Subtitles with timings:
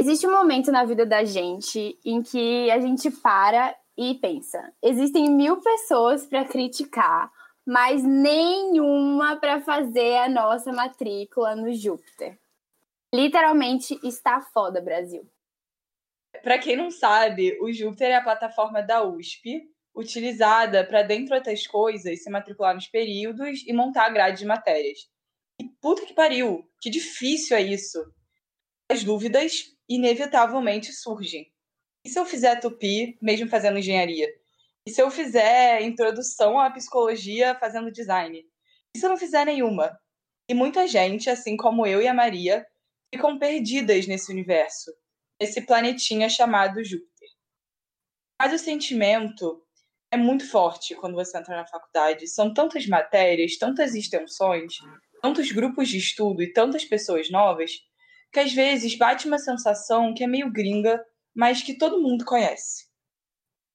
[0.00, 5.28] Existe um momento na vida da gente em que a gente para e pensa: existem
[5.28, 7.30] mil pessoas para criticar,
[7.66, 12.38] mas nenhuma para fazer a nossa matrícula no Júpiter.
[13.14, 15.30] Literalmente está foda, Brasil.
[16.42, 21.66] Para quem não sabe, o Júpiter é a plataforma da USP, utilizada para, dentre outras
[21.66, 25.00] coisas, se matricular nos períodos e montar a grade de matérias.
[25.60, 28.02] E puta que pariu, que difícil é isso.
[28.90, 31.46] As dúvidas inevitavelmente surgem.
[32.04, 34.26] E se eu fizer tupi, mesmo fazendo engenharia?
[34.84, 38.44] E se eu fizer introdução à psicologia fazendo design?
[38.92, 39.96] E se eu não fizer nenhuma?
[40.48, 42.66] E muita gente, assim como eu e a Maria,
[43.14, 44.90] ficam perdidas nesse universo,
[45.40, 47.28] nesse planetinha chamado Júpiter.
[48.42, 49.64] Mas o sentimento
[50.10, 52.26] é muito forte quando você entra na faculdade.
[52.26, 54.78] São tantas matérias, tantas extensões,
[55.22, 57.88] tantos grupos de estudo e tantas pessoas novas,
[58.32, 62.86] que às vezes bate uma sensação que é meio gringa, mas que todo mundo conhece.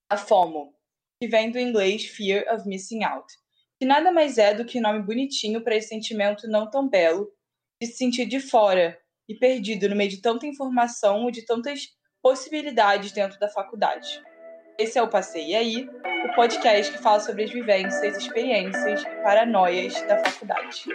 [0.09, 0.73] A FOMO,
[1.20, 3.34] que vem do inglês Fear of Missing Out,
[3.78, 7.30] que nada mais é do que um nome bonitinho para esse sentimento não tão belo
[7.81, 8.97] de se sentir de fora
[9.28, 11.90] e perdido no meio de tanta informação e de tantas
[12.22, 14.22] possibilidades dentro da faculdade.
[14.78, 15.90] Esse é o Passei Aí,
[16.26, 20.86] o podcast que fala sobre as vivências, experiências e paranoias da faculdade.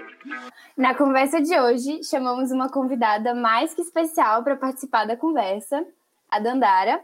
[0.76, 5.86] Na conversa de hoje, chamamos uma convidada mais que especial para participar da conversa,
[6.28, 7.00] a Dandara.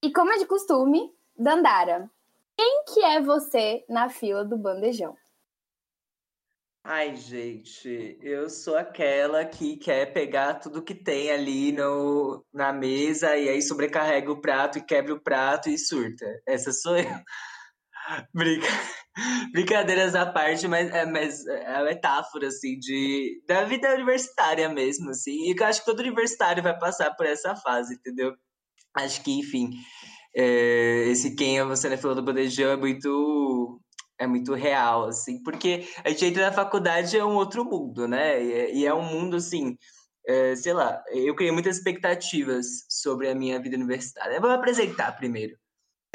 [0.00, 2.08] E como é de costume, Dandara,
[2.56, 5.16] quem que é você na fila do bandejão?
[6.84, 13.36] Ai, gente, eu sou aquela que quer pegar tudo que tem ali no, na mesa
[13.36, 16.24] e aí sobrecarrega o prato e quebra o prato e surta.
[16.46, 17.10] Essa sou eu.
[18.34, 18.66] Brinca...
[19.52, 25.10] Brincadeiras à parte, mas é, mas é a metáfora, assim, de, da vida universitária mesmo,
[25.10, 25.50] assim.
[25.50, 28.34] E eu acho que todo universitário vai passar por essa fase, entendeu?
[28.94, 29.70] Acho que, enfim,
[30.36, 33.80] é, esse quem você na fila do bandejão é muito
[34.18, 38.42] é muito real, assim, porque a gente entra na faculdade é um outro mundo, né?
[38.42, 39.76] E é, e é um mundo, assim,
[40.26, 44.36] é, sei lá, eu criei muitas expectativas sobre a minha vida universitária.
[44.36, 45.56] Eu vou apresentar primeiro.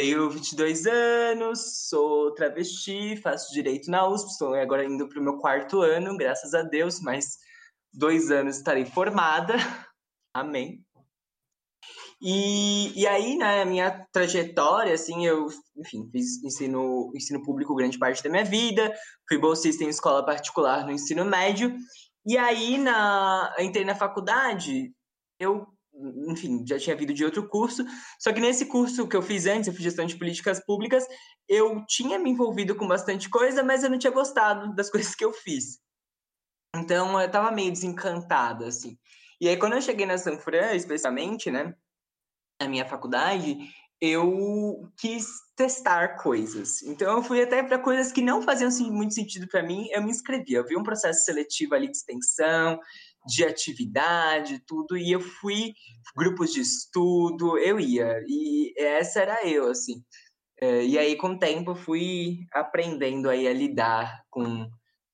[0.01, 5.38] Tenho 22 anos, sou travesti, faço direito na USP, estou agora indo para o meu
[5.38, 7.38] quarto ano, graças a Deus, mas
[7.94, 9.53] dois anos estarei formada.
[10.34, 10.84] Amém.
[12.19, 15.45] E, e aí, né, a minha trajetória, assim, eu,
[15.78, 18.91] enfim, fiz ensino, ensino público grande parte da minha vida,
[19.29, 21.75] fui bolsista em escola particular no ensino médio,
[22.25, 24.91] e aí, na, entrei na faculdade,
[25.40, 25.67] eu,
[26.28, 27.85] enfim, já tinha vindo de outro curso,
[28.19, 31.06] só que nesse curso que eu fiz antes, eu fiz gestão de políticas públicas,
[31.47, 35.25] eu tinha me envolvido com bastante coisa, mas eu não tinha gostado das coisas que
[35.25, 35.79] eu fiz.
[36.75, 38.97] Então, eu tava meio desencantada, assim.
[39.40, 41.75] E aí, quando eu cheguei na Sanfran, especialmente, né,
[42.62, 43.58] na minha faculdade,
[44.02, 45.25] eu quis
[45.56, 46.81] testar coisas.
[46.81, 50.09] Então eu fui até para coisas que não faziam muito sentido para mim, eu me
[50.09, 50.53] inscrevi.
[50.53, 52.79] Eu vi um processo seletivo ali de extensão,
[53.25, 55.73] de atividade, tudo, e eu fui
[56.15, 58.19] grupos de estudo, eu ia.
[58.27, 60.03] E essa era eu, assim.
[60.61, 64.69] É, e aí, com o tempo, eu fui aprendendo aí a lidar com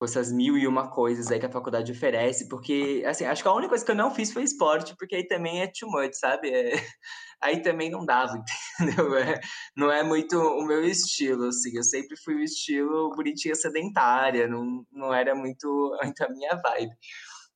[0.06, 3.54] essas mil e uma coisas aí que a faculdade oferece, porque, assim, acho que a
[3.54, 6.50] única coisa que eu não fiz foi esporte, porque aí também é too much, sabe?
[6.52, 6.72] É,
[7.42, 8.34] aí também não dava,
[8.80, 9.16] entendeu?
[9.18, 9.40] É,
[9.76, 14.86] não é muito o meu estilo, assim, eu sempre fui o estilo bonitinha sedentária, não,
[14.92, 16.96] não era muito, muito a minha vibe.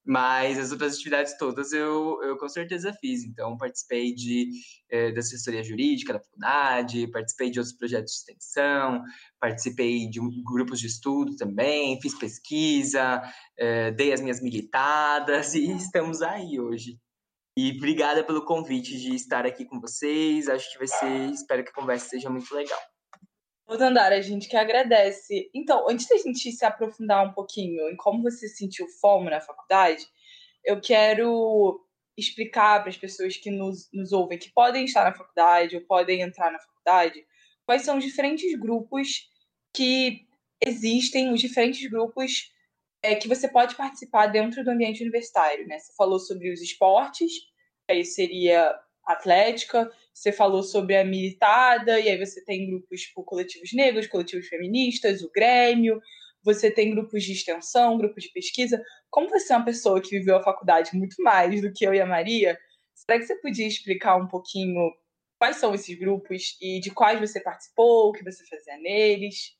[0.05, 3.23] Mas as outras atividades todas eu, eu com certeza fiz.
[3.23, 4.49] Então, participei de,
[4.89, 9.03] eh, da assessoria jurídica da faculdade, participei de outros projetos de extensão,
[9.39, 13.21] participei de grupos de estudo também, fiz pesquisa,
[13.57, 16.97] eh, dei as minhas militadas e estamos aí hoje.
[17.57, 20.47] E obrigada pelo convite de estar aqui com vocês.
[20.47, 22.79] Acho que vai ser, espero que a conversa seja muito legal.
[23.71, 25.49] Ô, Dandara, a gente que agradece.
[25.55, 30.05] Então, antes da gente se aprofundar um pouquinho em como você sentiu fome na faculdade,
[30.61, 31.81] eu quero
[32.17, 36.19] explicar para as pessoas que nos, nos ouvem, que podem estar na faculdade ou podem
[36.19, 37.25] entrar na faculdade,
[37.65, 39.29] quais são os diferentes grupos
[39.73, 40.27] que
[40.61, 42.51] existem, os diferentes grupos
[43.01, 45.65] é, que você pode participar dentro do ambiente universitário.
[45.65, 45.79] Né?
[45.79, 47.31] Você falou sobre os esportes,
[47.89, 53.71] aí seria atlética, você falou sobre a militada, e aí você tem grupos tipo coletivos
[53.73, 56.01] negros, coletivos feministas, o Grêmio,
[56.43, 58.81] você tem grupos de extensão, grupos de pesquisa.
[59.09, 62.01] Como você é uma pessoa que viveu a faculdade muito mais do que eu e
[62.01, 62.57] a Maria,
[62.93, 64.91] será que você podia explicar um pouquinho
[65.37, 69.55] quais são esses grupos e de quais você participou, o que você fazia neles?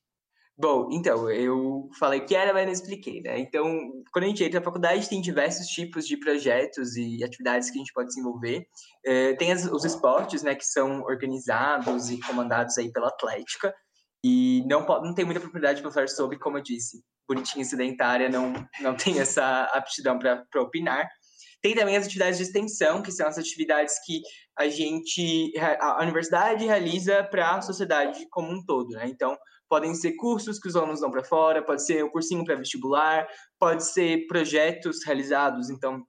[0.61, 3.39] Bom, então, eu falei que era, mas não expliquei, né?
[3.39, 3.65] Então,
[4.13, 7.79] quando a gente entra na faculdade, tem diversos tipos de projetos e atividades que a
[7.79, 8.67] gente pode desenvolver.
[9.03, 13.73] É, tem as, os esportes, né, que são organizados e comandados aí pela Atlética,
[14.23, 18.53] e não, não tem muita propriedade para falar sobre, como eu disse, bonitinha sedentária, não,
[18.81, 21.09] não tem essa aptidão para opinar.
[21.59, 24.21] Tem também as atividades de extensão, que são as atividades que
[24.59, 29.07] a gente, a universidade realiza para a sociedade como um todo, né?
[29.07, 29.35] Então,
[29.71, 32.55] podem ser cursos que os alunos dão para fora, pode ser o um cursinho para
[32.55, 33.25] vestibular,
[33.57, 36.03] pode ser projetos realizados, então,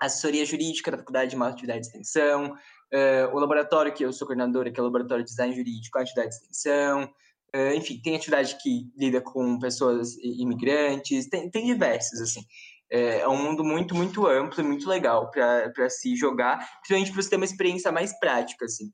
[0.00, 4.72] assessoria jurídica da faculdade de atividade de extensão, uh, o laboratório que eu sou coordenadora,
[4.72, 7.04] que é o laboratório de design jurídico, atividade de extensão,
[7.54, 12.40] uh, enfim, tem atividade que lida com pessoas imigrantes, tem, tem diversos, assim.
[12.90, 17.22] É, é um mundo muito, muito amplo e muito legal para se jogar, principalmente para
[17.22, 18.90] você ter uma experiência mais prática, assim.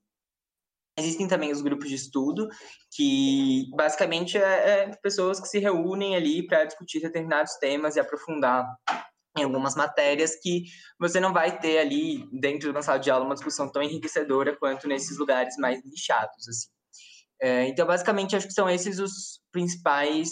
[0.99, 2.49] Existem também os grupos de estudo,
[2.91, 8.67] que basicamente é, é pessoas que se reúnem ali para discutir determinados temas e aprofundar
[9.39, 10.65] em algumas matérias que
[10.99, 14.89] você não vai ter ali dentro da sala de aula uma discussão tão enriquecedora quanto
[14.89, 16.69] nesses lugares mais nichados, assim.
[17.41, 20.31] É, então, basicamente, acho que são esses os principais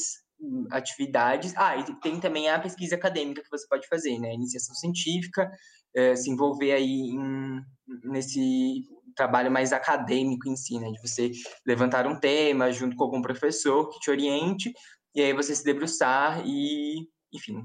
[0.71, 1.55] atividades.
[1.57, 4.35] Ah, e tem também a pesquisa acadêmica que você pode fazer, né?
[4.35, 5.51] Iniciação científica,
[5.95, 7.61] é, se envolver aí em,
[8.05, 8.83] nesse
[9.17, 10.91] trabalho mais acadêmico em si, né?
[10.91, 11.33] De você
[11.67, 14.73] levantar um tema junto com algum professor que te oriente,
[15.15, 17.65] e aí você se debruçar e, enfim,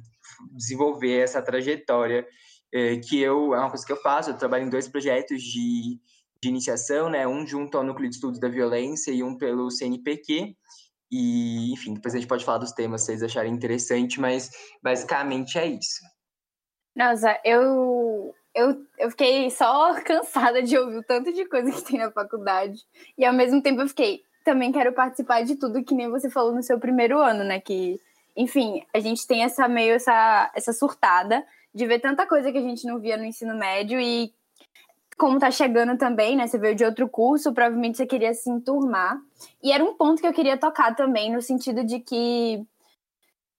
[0.54, 2.26] desenvolver essa trajetória
[2.74, 6.00] é, que eu, é uma coisa que eu faço, eu trabalho em dois projetos de,
[6.42, 7.28] de iniciação, né?
[7.28, 10.56] Um junto ao Núcleo de Estudos da Violência e um pelo CNPq,
[11.12, 14.50] e, enfim, depois a gente pode falar dos temas se vocês acharem interessante, mas
[14.82, 16.00] basicamente é isso.
[16.96, 22.00] Nossa, eu, eu, eu fiquei só cansada de ouvir o tanto de coisa que tem
[22.00, 22.80] na faculdade.
[23.18, 26.54] E ao mesmo tempo eu fiquei, também quero participar de tudo que nem você falou
[26.54, 27.60] no seu primeiro ano, né?
[27.60, 28.00] Que,
[28.36, 32.62] enfim, a gente tem essa meio essa, essa surtada de ver tanta coisa que a
[32.62, 34.34] gente não via no ensino médio e
[35.18, 36.48] como tá chegando também, né?
[36.48, 39.20] Você veio de outro curso, provavelmente você queria se enturmar.
[39.62, 42.66] E era um ponto que eu queria tocar também, no sentido de que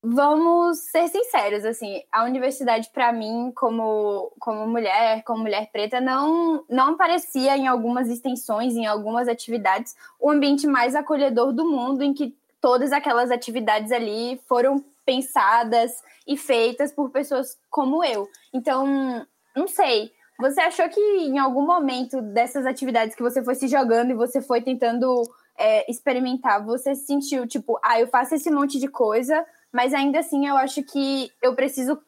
[0.03, 6.65] vamos ser sinceros, assim, a universidade para mim, como, como mulher, como mulher preta, não
[6.69, 12.13] não parecia em algumas extensões, em algumas atividades, o ambiente mais acolhedor do mundo, em
[12.13, 18.29] que todas aquelas atividades ali foram pensadas e feitas por pessoas como eu.
[18.53, 19.25] Então,
[19.55, 24.11] não sei, você achou que em algum momento dessas atividades que você foi se jogando
[24.11, 25.23] e você foi tentando
[25.57, 30.47] é, experimentar, você sentiu, tipo, ah, eu faço esse monte de coisa, mas ainda assim
[30.47, 31.99] eu acho que eu preciso,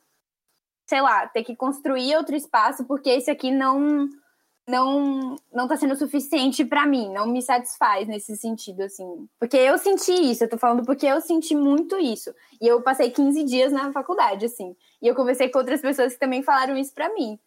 [0.89, 4.09] sei lá, ter que construir outro espaço, porque esse aqui não
[4.67, 9.29] não não tá sendo suficiente para mim, não me satisfaz nesse sentido assim.
[9.39, 12.35] Porque eu senti isso, eu tô falando porque eu senti muito isso.
[12.61, 14.75] E eu passei 15 dias na faculdade assim.
[15.03, 17.39] E eu conversei com outras pessoas que também falaram isso para mim.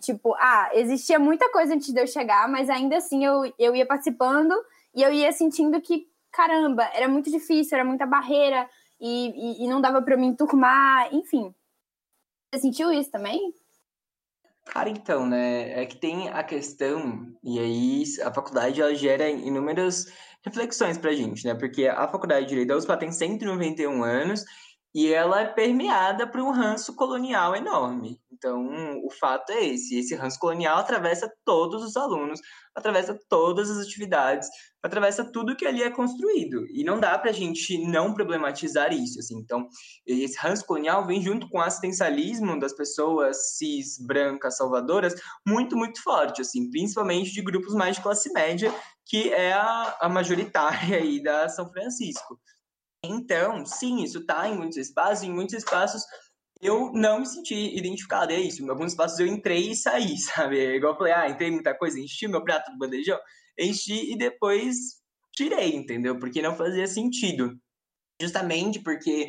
[0.00, 3.84] Tipo, ah, existia muita coisa antes de eu chegar, mas ainda assim eu, eu ia
[3.84, 4.54] participando
[4.94, 8.68] e eu ia sentindo que, caramba, era muito difícil, era muita barreira
[9.00, 11.54] e, e, e não dava para me enturmar, enfim.
[12.52, 13.54] Você sentiu isso também?
[14.66, 15.82] Cara, então, né?
[15.82, 20.06] É que tem a questão, e aí a faculdade ela gera inúmeras
[20.44, 21.54] reflexões pra gente, né?
[21.54, 24.44] Porque a faculdade de Direito da USP tem 191 anos
[24.94, 28.20] e ela é permeada por um ranço colonial enorme.
[28.32, 28.68] Então,
[29.04, 32.40] o fato é esse: esse ranço colonial atravessa todos os alunos,
[32.74, 34.48] atravessa todas as atividades,
[34.82, 36.66] atravessa tudo que ali é construído.
[36.68, 39.20] E não dá para a gente não problematizar isso.
[39.20, 39.38] Assim.
[39.38, 39.68] Então,
[40.06, 45.14] esse ranço colonial vem junto com o assistencialismo das pessoas cis, brancas, salvadoras,
[45.46, 48.72] muito, muito forte, assim, principalmente de grupos mais de classe média,
[49.06, 52.40] que é a, a majoritária aí da São Francisco.
[53.02, 56.02] Então, sim, isso está em muitos espaços, em muitos espaços
[56.60, 58.62] eu não me senti identificado, é isso.
[58.62, 60.58] Em alguns espaços eu entrei e saí, sabe?
[60.58, 63.18] É igual eu falei, ah, entrei muita coisa, enchi meu prato do bandejão,
[63.58, 65.00] enchi e depois
[65.32, 66.18] tirei, entendeu?
[66.18, 67.58] Porque não fazia sentido.
[68.20, 69.28] Justamente porque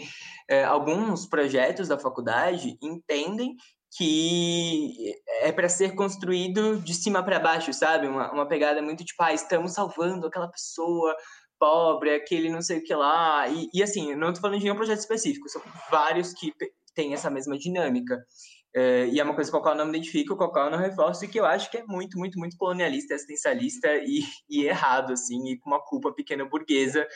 [0.49, 3.55] é, alguns projetos da faculdade entendem
[3.95, 8.07] que é para ser construído de cima para baixo, sabe?
[8.07, 11.15] Uma, uma pegada muito tipo, ah, estamos salvando aquela pessoa
[11.61, 13.47] pobre, aquele não sei o que lá.
[13.47, 16.51] E, e assim, não estou falando de nenhum projeto específico, são vários que
[16.95, 18.25] tem essa mesma dinâmica.
[18.73, 20.65] É, e é uma coisa com a qual eu não me identifico, com a qual
[20.65, 24.23] eu não reforço, e que eu acho que é muito, muito, muito colonialista, assistencialista e,
[24.49, 27.07] e errado, assim, e com uma culpa pequena burguesa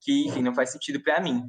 [0.00, 1.42] que, enfim, não faz sentido para mim.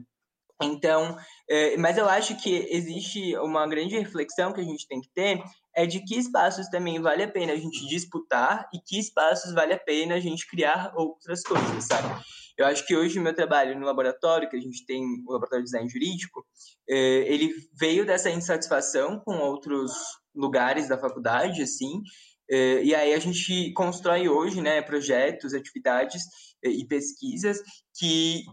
[0.61, 1.17] Então,
[1.49, 5.43] é, mas eu acho que existe uma grande reflexão que a gente tem que ter,
[5.75, 9.73] é de que espaços também vale a pena a gente disputar e que espaços vale
[9.73, 12.23] a pena a gente criar outras coisas, sabe?
[12.57, 15.65] Eu acho que hoje o meu trabalho no laboratório, que a gente tem o laboratório
[15.65, 16.45] de design jurídico,
[16.87, 16.95] é,
[17.31, 19.91] ele veio dessa insatisfação com outros
[20.33, 22.01] lugares da faculdade, assim,
[22.49, 26.23] é, e aí a gente constrói hoje, né, projetos, atividades
[26.63, 27.59] é, e pesquisas
[27.97, 28.43] que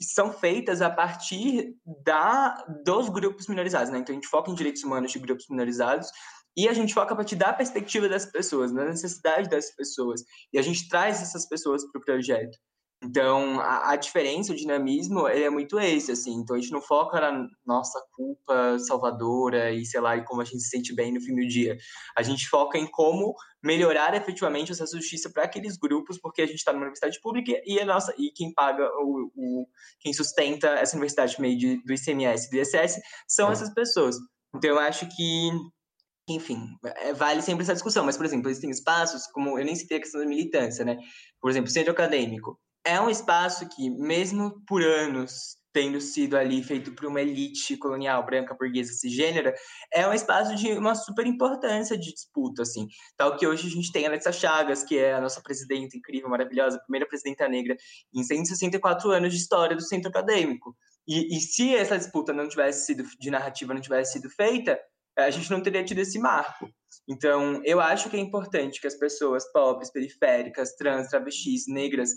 [0.00, 3.98] são feitas a partir da, dos grupos minorizados, né?
[3.98, 6.10] Então a gente foca em direitos humanos de grupos minorizados
[6.56, 10.22] e a gente foca a partir da perspectiva das pessoas, da necessidade das pessoas.
[10.52, 12.58] E a gente traz essas pessoas para o projeto.
[13.04, 16.34] Então, a, a, diferença, o dinamismo, ele é muito esse, assim.
[16.34, 20.44] Então, a gente não foca na nossa culpa salvadora e, sei lá, e como a
[20.44, 21.76] gente se sente bem no fim do dia.
[22.16, 26.58] A gente foca em como melhorar efetivamente essa justiça para aqueles grupos, porque a gente
[26.58, 29.66] está numa universidade pública e a nossa e quem paga o, o
[29.98, 34.16] quem sustenta essa universidade meio de, do ICMS, do ISS, são essas pessoas.
[34.54, 35.50] Então, eu acho que
[36.28, 39.98] enfim, é, vale sempre essa discussão, mas, por exemplo, existem espaços, como eu nem citei
[39.98, 40.96] a questão da militância, né?
[41.40, 46.92] Por exemplo, centro acadêmico é um espaço que, mesmo por anos tendo sido ali feito
[46.92, 49.54] por uma elite colonial branca, burguesa, cisgênera,
[49.92, 52.86] é um espaço de uma super importância de disputa, assim.
[53.16, 56.28] Tal que hoje a gente tem a Alessa Chagas, que é a nossa presidenta incrível,
[56.28, 57.74] maravilhosa, primeira presidenta negra
[58.14, 60.76] em 164 anos de história do centro acadêmico.
[61.08, 64.78] E, e se essa disputa não tivesse sido, de narrativa não tivesse sido feita,
[65.18, 66.68] a gente não teria tido esse marco.
[67.08, 72.10] Então, eu acho que é importante que as pessoas pobres, periféricas, trans, travestis, negras,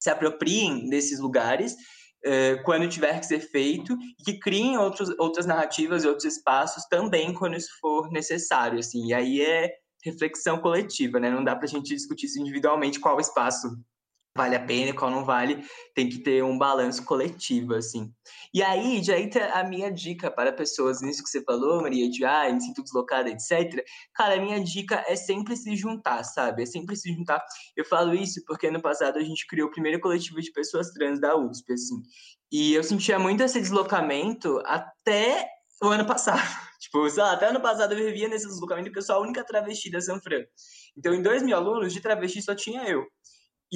[0.00, 5.46] se apropriem desses lugares uh, quando tiver que ser feito e que criem outros, outras
[5.46, 9.06] narrativas e outros espaços também quando isso for necessário, assim.
[9.06, 9.70] E aí é
[10.04, 11.30] reflexão coletiva, né?
[11.30, 13.68] Não dá para a gente discutir isso individualmente qual espaço
[14.36, 15.64] vale a pena e qual não vale,
[15.94, 18.12] tem que ter um balanço coletivo, assim.
[18.52, 22.24] E aí, já entra a minha dica para pessoas, nisso que você falou, Maria, de,
[22.24, 23.84] ah, me sinto deslocada, etc.
[24.12, 26.64] Cara, a minha dica é sempre se juntar, sabe?
[26.64, 27.44] É sempre se juntar.
[27.76, 31.20] Eu falo isso porque ano passado a gente criou o primeiro coletivo de pessoas trans
[31.20, 32.02] da USP, assim.
[32.50, 35.48] E eu sentia muito esse deslocamento até
[35.80, 36.40] o ano passado.
[36.80, 39.44] tipo, sei lá, até ano passado eu vivia nesse deslocamento porque eu sou a única
[39.44, 40.42] travesti da São Fran.
[40.96, 43.04] Então, em dois mil alunos, de travesti só tinha eu.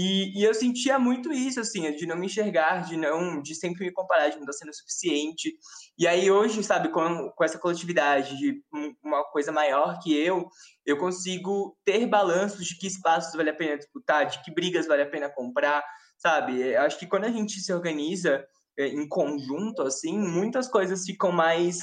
[0.00, 3.84] E, e, eu sentia muito isso, assim, de não me enxergar, de não, de sempre
[3.84, 5.58] me comparar, de não estar sendo suficiente.
[5.98, 8.62] E aí hoje, sabe, com, com essa coletividade de
[9.02, 10.48] uma coisa maior que eu,
[10.86, 15.02] eu consigo ter balanços de que espaços vale a pena disputar, de que brigas vale
[15.02, 15.84] a pena comprar,
[16.16, 16.60] sabe?
[16.60, 18.46] Eu acho que quando a gente se organiza
[18.78, 21.80] é, em conjunto, assim, muitas coisas ficam mais,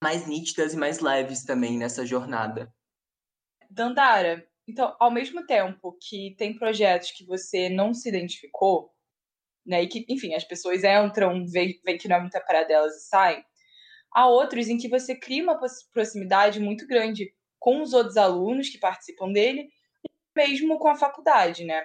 [0.00, 2.72] mais nítidas e mais leves também nessa jornada.
[3.68, 8.92] Dandara, então, ao mesmo tempo que tem projetos que você não se identificou,
[9.66, 13.08] né, e que, enfim, as pessoas entram, veem, que não é muita para delas e
[13.08, 13.44] saem,
[14.12, 15.58] há outros em que você cria uma
[15.92, 19.68] proximidade muito grande com os outros alunos que participam dele,
[20.04, 21.84] e mesmo com a faculdade, né?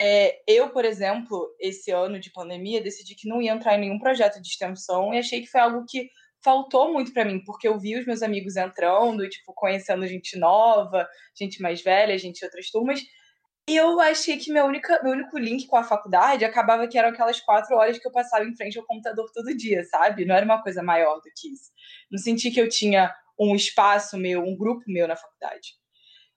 [0.00, 3.98] É, eu, por exemplo, esse ano de pandemia, decidi que não ia entrar em nenhum
[3.98, 6.08] projeto de extensão e achei que foi algo que
[6.42, 11.06] faltou muito para mim, porque eu vi os meus amigos entrando, tipo, conhecendo gente nova,
[11.38, 13.00] gente mais velha, gente de outras turmas.
[13.68, 17.10] E eu achei que meu, única, meu único link com a faculdade acabava que eram
[17.10, 20.24] aquelas quatro horas que eu passava em frente ao computador todo dia, sabe?
[20.24, 21.70] Não era uma coisa maior do que isso.
[22.10, 25.74] Não senti que eu tinha um espaço meu, um grupo meu na faculdade.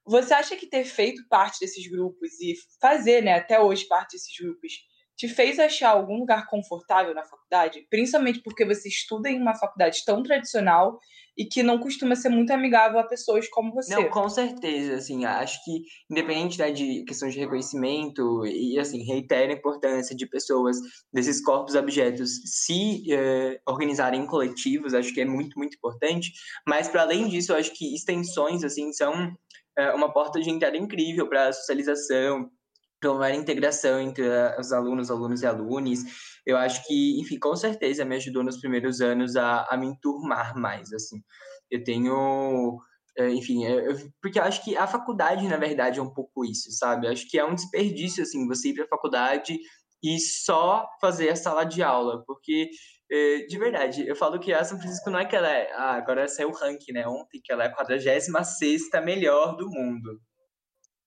[0.05, 4.37] Você acha que ter feito parte desses grupos e fazer, né, até hoje parte desses
[4.37, 4.73] grupos,
[5.15, 7.85] te fez achar algum lugar confortável na faculdade?
[7.89, 10.99] Principalmente porque você estuda em uma faculdade tão tradicional
[11.37, 13.95] e que não costuma ser muito amigável a pessoas como você.
[13.95, 19.51] Não, com certeza, assim, acho que independente né, de questões de reconhecimento e, assim, reitera
[19.51, 20.77] a importância de pessoas
[21.11, 26.31] desses corpos objetos se eh, organizarem em coletivos, acho que é muito, muito importante,
[26.67, 29.33] mas para além disso, acho que extensões, assim, são
[29.77, 32.51] eh, uma porta de entrada incrível para a socialização,
[33.03, 34.23] promover a integração entre
[34.57, 35.99] os alunos, alunos e alunos.
[36.45, 40.57] Eu acho que, enfim, com certeza me ajudou nos primeiros anos a, a me enturmar
[40.57, 41.21] mais, assim.
[41.69, 42.79] Eu tenho,
[43.17, 46.71] eh, enfim, eu, porque eu acho que a faculdade, na verdade, é um pouco isso,
[46.71, 47.07] sabe?
[47.07, 49.57] Eu acho que é um desperdício, assim, você ir para a faculdade
[50.03, 52.69] e só fazer a sala de aula, porque
[53.11, 55.71] eh, de verdade, eu falo que a São Francisco não é que ela é.
[55.73, 57.07] Ah, agora saiu o ranking, né?
[57.07, 60.19] Ontem, que ela é a 46 melhor do mundo.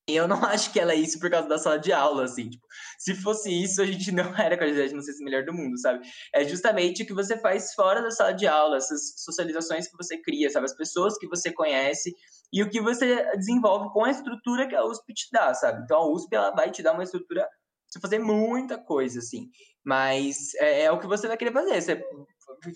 [0.09, 2.49] Eu não acho que ela é isso por causa da sala de aula, assim.
[2.51, 2.67] Tipo,
[2.99, 5.79] se fosse isso, a gente não era qualidade de não ser o melhor do mundo,
[5.79, 6.07] sabe?
[6.35, 10.19] É justamente o que você faz fora da sala de aula, essas socializações que você
[10.19, 10.67] cria, sabe?
[10.67, 12.15] As pessoas que você conhece
[12.53, 15.83] e o que você desenvolve com a estrutura que a USP te dá, sabe?
[15.83, 17.47] Então a USP ela vai te dar uma estrutura
[17.97, 19.49] você fazer muita coisa, assim.
[19.85, 21.81] Mas é, é, o que você vai querer fazer.
[21.81, 22.05] Você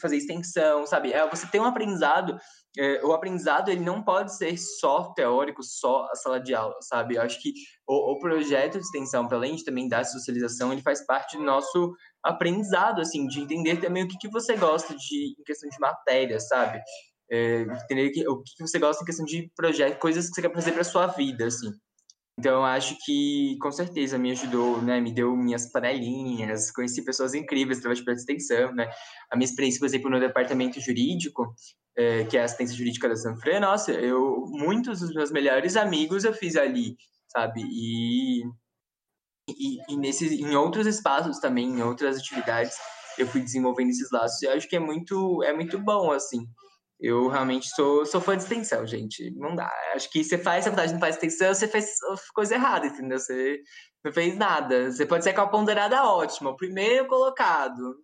[0.01, 1.13] fazer extensão, sabe?
[1.13, 2.39] É, você tem um aprendizado.
[2.79, 7.17] É, o aprendizado ele não pode ser só teórico, só a sala de aula, sabe?
[7.17, 7.53] Eu acho que
[7.87, 11.43] o, o projeto de extensão, para além de também dar socialização, ele faz parte do
[11.43, 15.79] nosso aprendizado, assim, de entender também o que, que você gosta de em questão de
[15.81, 16.81] matéria, sabe?
[17.31, 20.55] É, entender que, o que você gosta em questão de projeto, coisas que você quer
[20.55, 21.71] fazer para sua vida, assim.
[22.41, 24.99] Então, acho que com certeza me ajudou, né?
[24.99, 28.91] Me deu minhas panelinhas, conheci pessoas incríveis através de extensão, né?
[29.31, 31.55] A minha experiência, por exemplo, no departamento jurídico,
[32.01, 36.25] é, que é a assistência jurídica da Sanfran, nossa, eu, muitos dos meus melhores amigos
[36.25, 36.97] eu fiz ali,
[37.29, 37.63] sabe?
[37.63, 38.43] E,
[39.49, 42.75] e, e em outros espaços também, em outras atividades,
[43.19, 44.41] eu fui desenvolvendo esses laços.
[44.43, 46.47] Eu acho que é muito, é muito bom, assim.
[46.99, 49.31] Eu realmente sou, sou fã de extensão, gente.
[49.37, 49.71] Não dá.
[49.95, 51.97] Acho que você faz faculdade não faz extensão, você fez
[52.35, 53.19] coisa errada, entendeu?
[53.19, 53.63] Você
[54.03, 54.91] não fez nada.
[54.91, 57.97] Você pode ser com a ponderada ótima, o primeiro colocado.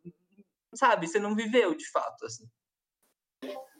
[0.74, 1.06] Sabe?
[1.06, 2.44] Você não viveu de fato, assim.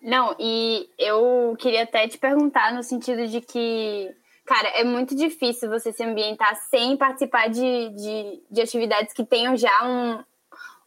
[0.03, 5.69] Não, e eu queria até te perguntar no sentido de que, cara, é muito difícil
[5.69, 10.23] você se ambientar sem participar de, de, de atividades que tenham já um,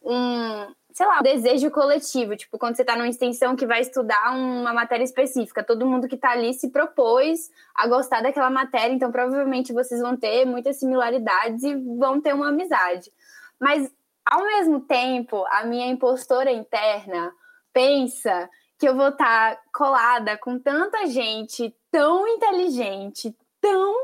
[0.02, 2.36] um, sei lá, um desejo coletivo.
[2.36, 6.14] Tipo, quando você está numa extensão que vai estudar uma matéria específica, todo mundo que
[6.14, 11.62] está ali se propôs a gostar daquela matéria, então provavelmente vocês vão ter muitas similaridades
[11.62, 13.12] e vão ter uma amizade.
[13.58, 13.92] Mas,
[14.24, 17.32] ao mesmo tempo, a minha impostora interna
[17.72, 18.48] pensa
[18.80, 23.94] que eu vou estar tá colada com tanta gente tão inteligente, tão,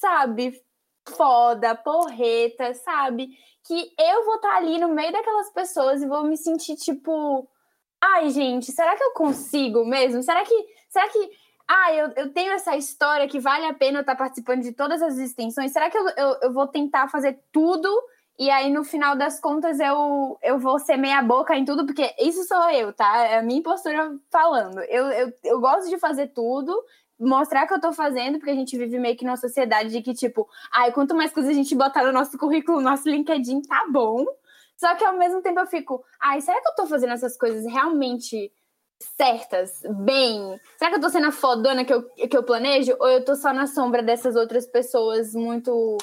[0.00, 0.60] sabe,
[1.04, 3.30] foda, porreta, sabe?
[3.66, 7.48] que eu vou estar tá ali no meio daquelas pessoas e vou me sentir tipo,
[8.00, 10.22] ai, gente, será que eu consigo mesmo?
[10.22, 11.30] Será que, será que,
[11.66, 14.72] ah, eu, eu tenho essa história que vale a pena eu estar tá participando de
[14.72, 15.72] todas as extensões?
[15.72, 17.88] Será que eu, eu, eu vou tentar fazer tudo
[18.38, 21.86] e aí no final das contas eu, eu vou ser meia boca em tudo?
[21.86, 23.24] Porque isso sou eu, tá?
[23.24, 24.80] É a minha postura falando.
[24.80, 26.74] Eu, eu, eu gosto de fazer tudo,
[27.18, 30.12] mostrar que eu tô fazendo, porque a gente vive meio que numa sociedade de que,
[30.12, 33.86] tipo, ai, quanto mais coisas a gente botar no nosso currículo, no nosso LinkedIn, tá
[33.90, 34.24] bom.
[34.76, 37.64] Só que ao mesmo tempo eu fico, ai, será que eu tô fazendo essas coisas
[37.64, 38.52] realmente
[39.16, 40.60] certas, bem?
[40.76, 42.94] Será que eu tô sendo a fodona que eu, que eu planejo?
[43.00, 45.96] Ou eu tô só na sombra dessas outras pessoas muito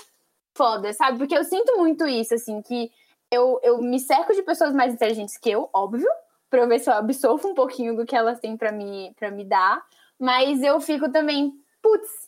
[0.55, 1.17] fodas, sabe?
[1.17, 2.91] Porque eu sinto muito isso, assim, que
[3.31, 6.07] eu, eu me cerco de pessoas mais inteligentes que eu, óbvio,
[6.49, 9.31] pra eu ver se eu absorvo um pouquinho do que elas têm para me, pra
[9.31, 9.83] me dar.
[10.19, 11.51] Mas eu fico também,
[11.81, 12.22] putz,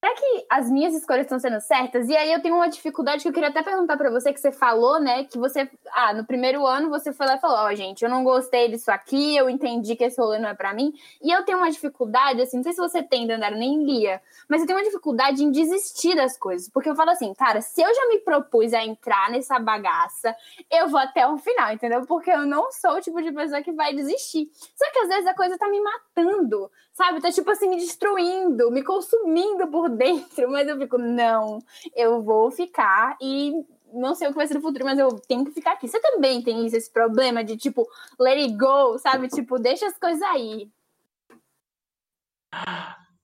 [0.00, 2.08] será que as minhas escolhas estão sendo certas?
[2.08, 4.52] E aí eu tenho uma dificuldade que eu queria até perguntar para você, que você
[4.52, 5.24] falou, né?
[5.24, 8.10] Que você, ah, no primeiro ano você foi lá e falou, ó, oh, gente, eu
[8.10, 10.92] não gostei disso aqui, eu entendi que esse rolê não é para mim.
[11.22, 14.60] E eu tenho uma dificuldade, assim, não sei se você tem, Dandara, nem lia, mas
[14.60, 16.68] eu tenho uma dificuldade em desistir das coisas.
[16.68, 20.36] Porque eu falo assim, cara, se eu já me propus a entrar nessa bagaça,
[20.70, 22.04] eu vou até o final, entendeu?
[22.06, 24.48] Porque eu não sou o tipo de pessoa que vai desistir.
[24.76, 27.20] Só que às vezes a coisa tá me matando, sabe?
[27.20, 31.62] Tá tipo assim, me destruindo, me consumindo por dentro, mas eu fico, não,
[31.94, 33.52] eu vou ficar e
[33.92, 35.88] não sei o que vai ser no futuro, mas eu tenho que ficar aqui.
[35.88, 37.86] Você também tem isso, esse problema de tipo,
[38.18, 39.28] let it go, sabe?
[39.28, 40.68] Tipo, deixa as coisas aí.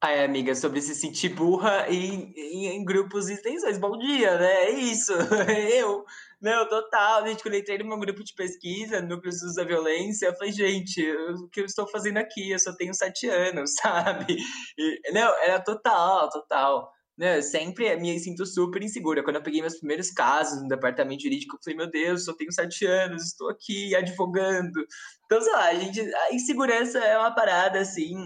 [0.05, 3.79] Ai, amiga, sobre se sentir burra em, em, em grupos e extensões.
[3.79, 4.65] Bom dia, né?
[4.65, 5.13] É isso.
[5.79, 6.05] Eu.
[6.43, 7.25] Não, total.
[7.25, 10.53] Gente, quando eu entrei no meu grupo de pesquisa, no Núcleos da Violência, eu falei,
[10.53, 12.51] gente, o que eu estou fazendo aqui?
[12.51, 14.37] Eu só tenho sete anos, sabe?
[14.77, 16.91] E, não, era total, total.
[17.17, 19.23] Né, sempre me sinto super insegura.
[19.23, 22.51] Quando eu peguei meus primeiros casos no departamento jurídico, eu falei, meu Deus, só tenho
[22.51, 24.85] sete anos, estou aqui advogando.
[25.27, 28.17] Então, sei lá, a, gente, a insegurança é uma parada, assim,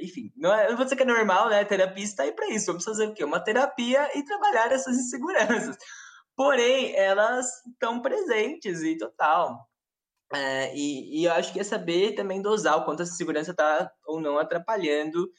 [0.00, 1.64] enfim, não, é, não vou dizer que é normal, né?
[1.64, 2.66] Terapia está aí para isso.
[2.66, 3.24] Vamos fazer o quê?
[3.24, 5.76] Uma terapia e trabalhar essas inseguranças.
[6.36, 9.68] Porém, elas estão presentes e total.
[10.32, 13.90] É, e, e, eu acho que é saber também dosar o quanto essa segurança está
[14.04, 15.30] ou não atrapalhando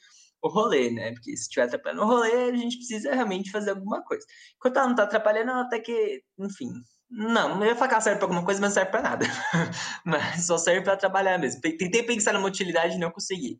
[0.42, 1.12] o rolê, né?
[1.12, 4.24] Porque se estiver atrapalhando o rolê, a gente precisa realmente fazer alguma coisa.
[4.56, 6.70] Enquanto ela não está atrapalhando, até que, enfim.
[7.08, 9.26] Não, não ia falar que serve para alguma coisa, mas não serve para nada.
[10.04, 11.60] mas só serve para trabalhar mesmo.
[11.60, 13.58] Tentei pensar numa utilidade e não consegui.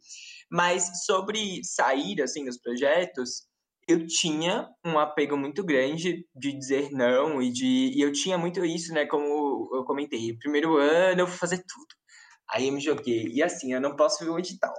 [0.51, 3.47] Mas sobre sair, assim, dos projetos,
[3.89, 8.65] eu tinha um apego muito grande de dizer não e de e eu tinha muito
[8.65, 11.87] isso, né, como eu comentei, primeiro ano eu fui fazer tudo.
[12.51, 14.75] Aí eu me joguei e assim, eu não posso ver um edital.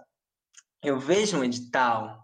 [0.84, 2.20] Eu vejo um edital,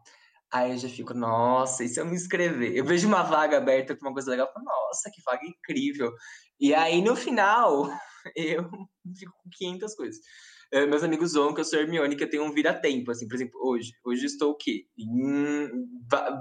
[0.52, 2.76] aí eu já fico, nossa, e se eu me inscrever?
[2.76, 6.12] Eu vejo uma vaga aberta com uma coisa legal, eu falo, nossa, que vaga incrível.
[6.60, 7.90] E aí no final
[8.36, 8.64] eu
[9.18, 10.22] fico com 500 coisas.
[10.74, 13.36] Eh, meus amigos zoam que eu sou Hermione, que eu tenho um vira-tempo, assim, por
[13.36, 13.92] exemplo, hoje.
[14.04, 14.88] Hoje estou o quê?
[14.98, 15.70] Em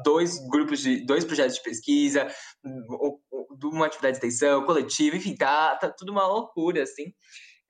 [0.03, 2.27] dois grupos de, dois projetos de pesquisa,
[3.63, 7.13] uma atividade de extensão, coletiva, enfim, tá, tá tudo uma loucura, assim.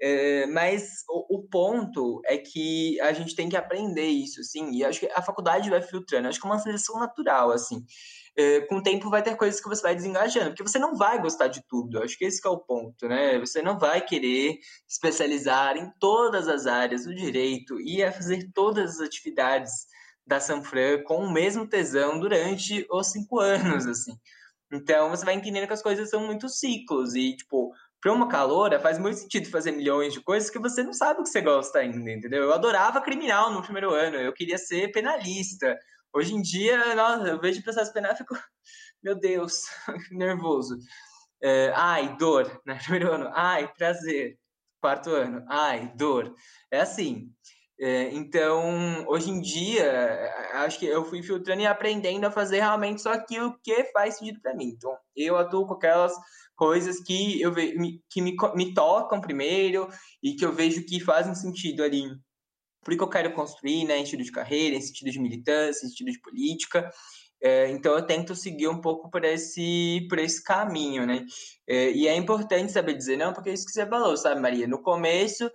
[0.00, 4.84] É, mas o, o, ponto é que a gente tem que aprender isso, assim, e
[4.84, 7.84] acho que a faculdade vai filtrando, acho que é uma seleção natural, assim.
[8.36, 11.20] É, com o tempo vai ter coisas que você vai desengajando, porque você não vai
[11.20, 13.38] gostar de tudo, acho que esse que é o ponto, né?
[13.38, 19.00] Você não vai querer especializar em todas as áreas do direito e fazer todas as
[19.06, 19.70] atividades
[20.26, 24.12] da Sanfran com o mesmo tesão durante os cinco anos, assim.
[24.72, 28.80] Então, você vai entendendo que as coisas são muito ciclos e, tipo, para uma caloura,
[28.80, 31.78] faz muito sentido fazer milhões de coisas que você não sabe o que você gosta
[31.78, 32.42] ainda, entendeu?
[32.42, 35.78] Eu adorava criminal no primeiro ano, eu queria ser penalista.
[36.14, 38.34] Hoje em dia, nossa, eu vejo processo penal e fico,
[39.02, 39.62] meu Deus,
[40.12, 40.76] nervoso.
[41.42, 42.78] É, ai, dor, né?
[42.82, 44.38] Primeiro ano, ai, prazer.
[44.80, 46.34] Quarto ano, ai, dor.
[46.70, 47.30] É assim.
[47.80, 50.30] É, então, hoje em dia,
[50.64, 54.40] acho que eu fui filtrando e aprendendo a fazer realmente só aquilo que faz sentido
[54.40, 54.66] para mim.
[54.76, 56.12] Então, eu atuo com aquelas
[56.54, 59.88] coisas que eu ve que me, me tocam primeiro
[60.22, 62.04] e que eu vejo que fazem sentido ali
[62.84, 66.10] porque eu quero construir, né, em sentido de carreira, em sentido de militância, em sentido
[66.10, 66.90] de política.
[67.42, 71.24] É, então eu tento seguir um pouco por esse, por esse caminho, né?
[71.66, 74.68] É, e é importante saber dizer não, porque é isso que você falou, sabe, Maria?
[74.68, 75.50] No começo,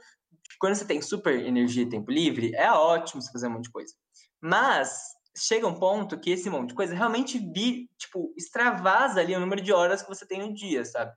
[0.59, 3.71] quando você tem super energia e tempo livre, é ótimo você fazer um monte de
[3.71, 3.93] coisa.
[4.41, 4.91] Mas
[5.37, 9.61] chega um ponto que esse monte de coisa realmente vi, tipo, extravasa ali o número
[9.61, 11.11] de horas que você tem no dia, sabe?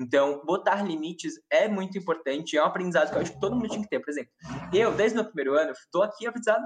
[0.00, 3.68] Então, botar limites é muito importante, é um aprendizado que eu acho que todo mundo
[3.68, 3.98] tinha que ter.
[3.98, 4.30] Por exemplo,
[4.72, 6.62] eu, desde o meu primeiro ano, estou aqui aprendizado,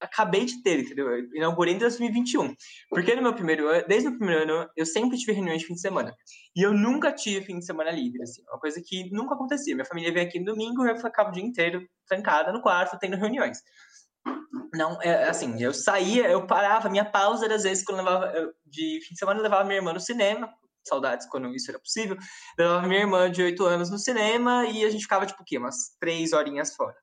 [0.00, 1.08] acabei de ter, entendeu?
[1.10, 2.54] Eu inaugurei em 2021.
[2.88, 5.74] Porque no meu primeiro ano, desde o primeiro ano, eu sempre tive reuniões de fim
[5.74, 6.14] de semana.
[6.54, 9.74] E eu nunca tive fim de semana livre, assim, uma coisa que nunca acontecia.
[9.74, 12.98] Minha família veio aqui no domingo e eu ficava o dia inteiro trancada no quarto,
[13.00, 13.58] tendo reuniões.
[14.74, 18.52] Não, é assim, eu saía, eu parava, minha pausa às vezes quando eu levava, eu,
[18.64, 20.48] de fim de semana eu levava minha irmã no cinema,
[20.86, 22.16] saudades quando isso era possível,
[22.58, 25.58] levava minha irmã de oito anos no cinema e a gente ficava, tipo, o quê?
[25.58, 26.96] Umas três horinhas fora.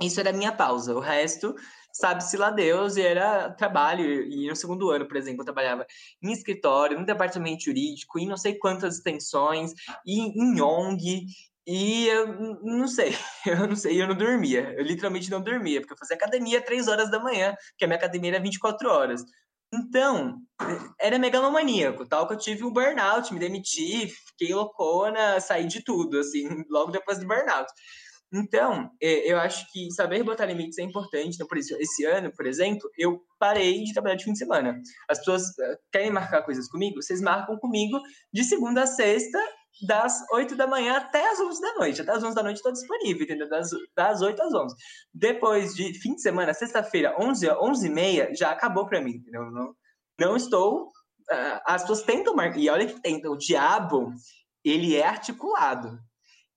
[0.00, 0.94] Isso era a minha pausa.
[0.94, 1.54] O resto,
[1.92, 4.04] sabe-se lá Deus, e era trabalho.
[4.04, 5.86] E no segundo ano, por exemplo, eu trabalhava
[6.22, 9.72] em escritório, no departamento jurídico, em não sei quantas extensões,
[10.06, 11.26] e em ONG,
[11.66, 13.14] e eu não sei,
[13.46, 14.74] eu não sei, eu não dormia.
[14.76, 17.98] Eu literalmente não dormia, porque eu fazia academia três horas da manhã, porque a minha
[17.98, 19.22] academia era 24 horas.
[19.72, 20.36] Então,
[21.00, 26.18] era megalomaníaco, tal que eu tive um burnout, me demiti, fiquei loucona, saí de tudo,
[26.18, 27.70] assim, logo depois do burnout.
[28.32, 31.34] Então, é, eu acho que saber botar limites é importante.
[31.34, 34.80] Então, por isso, esse ano, por exemplo, eu parei de trabalhar de fim de semana.
[35.08, 37.02] As pessoas eh, querem marcar coisas comigo?
[37.02, 38.00] Vocês marcam comigo
[38.32, 39.38] de segunda a sexta
[39.82, 42.02] das 8 da manhã até as 11 da noite.
[42.02, 43.48] Até as 11 da noite estou disponível, entendeu?
[43.48, 44.74] Das, das 8 às 11.
[45.12, 49.50] Depois de fim de semana, sexta-feira, 11, 11 e meia, já acabou para mim, entendeu?
[49.50, 49.74] Não,
[50.18, 50.88] não estou...
[51.30, 52.58] Uh, as pessoas tentam marcar...
[52.58, 53.32] E olha que tentam.
[53.32, 54.12] O diabo,
[54.64, 55.98] ele é articulado.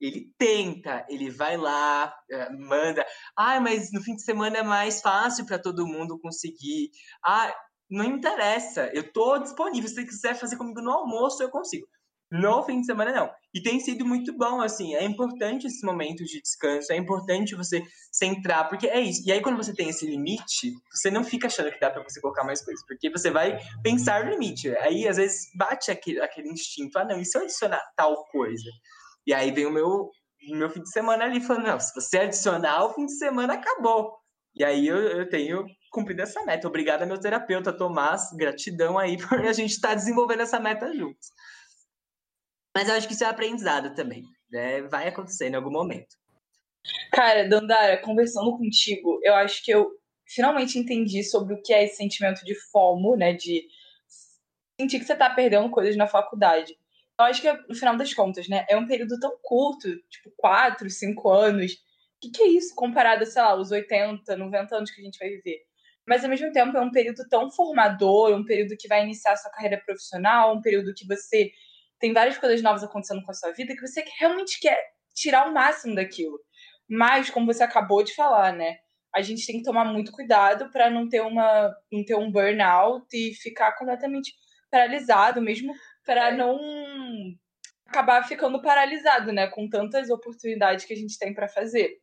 [0.01, 3.05] Ele tenta, ele vai lá, uh, manda.
[3.37, 6.89] Ah, mas no fim de semana é mais fácil para todo mundo conseguir.
[7.25, 7.53] Ah,
[7.89, 8.89] não interessa.
[8.93, 9.87] Eu estou disponível.
[9.87, 11.87] Se você quiser fazer comigo no almoço, eu consigo.
[12.35, 13.29] No fim de semana, não.
[13.53, 14.95] E tem sido muito bom, assim.
[14.95, 19.21] É importante esse momento de descanso, é importante você centrar, porque é isso.
[19.23, 22.19] E aí, quando você tem esse limite, você não fica achando que dá para você
[22.19, 24.75] colocar mais coisas, porque você vai pensar no limite.
[24.77, 28.67] Aí, às vezes, bate aquele, aquele instinto: ah, não, e se eu adicionar tal coisa?
[29.27, 30.09] E aí vem o meu,
[30.49, 34.11] meu fim de semana ali falando: não, se você adicionar, o fim de semana acabou.
[34.55, 36.67] E aí eu, eu tenho cumprido essa meta.
[36.67, 38.31] Obrigado, meu terapeuta Tomás.
[38.35, 41.27] Gratidão aí por a gente estar tá desenvolvendo essa meta juntos.
[42.75, 44.23] Mas eu acho que isso é aprendizado também.
[44.51, 44.81] Né?
[44.83, 46.15] Vai acontecer em algum momento.
[47.11, 49.91] Cara, Dandara, conversando contigo, eu acho que eu
[50.25, 53.33] finalmente entendi sobre o que é esse sentimento de FOMO, né?
[53.33, 53.67] De
[54.79, 56.77] sentir que você tá perdendo coisas na faculdade.
[57.19, 58.65] Eu acho que, no final das contas, né?
[58.69, 61.73] É um período tão curto, tipo, quatro, cinco anos.
[61.73, 61.77] O
[62.21, 65.29] que, que é isso comparado, sei lá, os 80, 90 anos que a gente vai
[65.29, 65.61] viver?
[66.05, 69.37] Mas, ao mesmo tempo, é um período tão formador, um período que vai iniciar a
[69.37, 71.51] sua carreira profissional, um período que você
[72.03, 74.77] tem várias coisas novas acontecendo com a sua vida que você realmente quer
[75.15, 76.37] tirar o máximo daquilo.
[76.85, 78.75] Mas, como você acabou de falar, né?
[79.15, 83.07] A gente tem que tomar muito cuidado para não ter uma não ter um burnout
[83.13, 84.33] e ficar completamente
[84.69, 85.73] paralisado, mesmo
[86.05, 86.35] para é.
[86.35, 86.59] não
[87.85, 91.99] acabar ficando paralisado, né, com tantas oportunidades que a gente tem para fazer.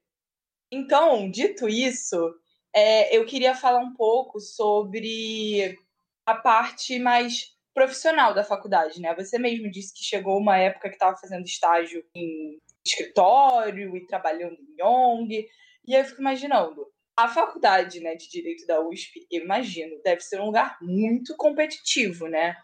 [0.72, 2.34] Então, dito isso,
[2.74, 5.76] é, eu queria falar um pouco sobre
[6.24, 9.14] a parte mais profissional da faculdade, né?
[9.14, 14.56] Você mesmo disse que chegou uma época que estava fazendo estágio em escritório e trabalhando
[14.56, 15.46] em ONG.
[15.86, 20.20] E aí eu fico imaginando, a faculdade né, de Direito da USP, eu imagino, deve
[20.20, 22.56] ser um lugar muito competitivo, né?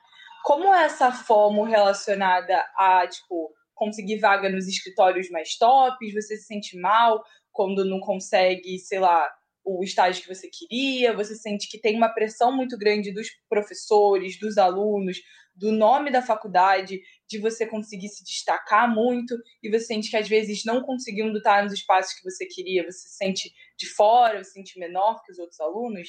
[0.46, 6.14] como é essa FOMO relacionada a, tipo, conseguir vaga nos escritórios mais tops?
[6.14, 9.28] Você se sente mal quando não consegue, sei lá,
[9.66, 11.12] o estágio que você queria?
[11.12, 15.18] Você sente que tem uma pressão muito grande dos professores, dos alunos,
[15.56, 20.28] do nome da faculdade, de você conseguir se destacar muito e você sente que às
[20.28, 24.50] vezes não conseguindo estar nos espaços que você queria, você se sente de fora, você
[24.50, 26.08] se sente menor que os outros alunos?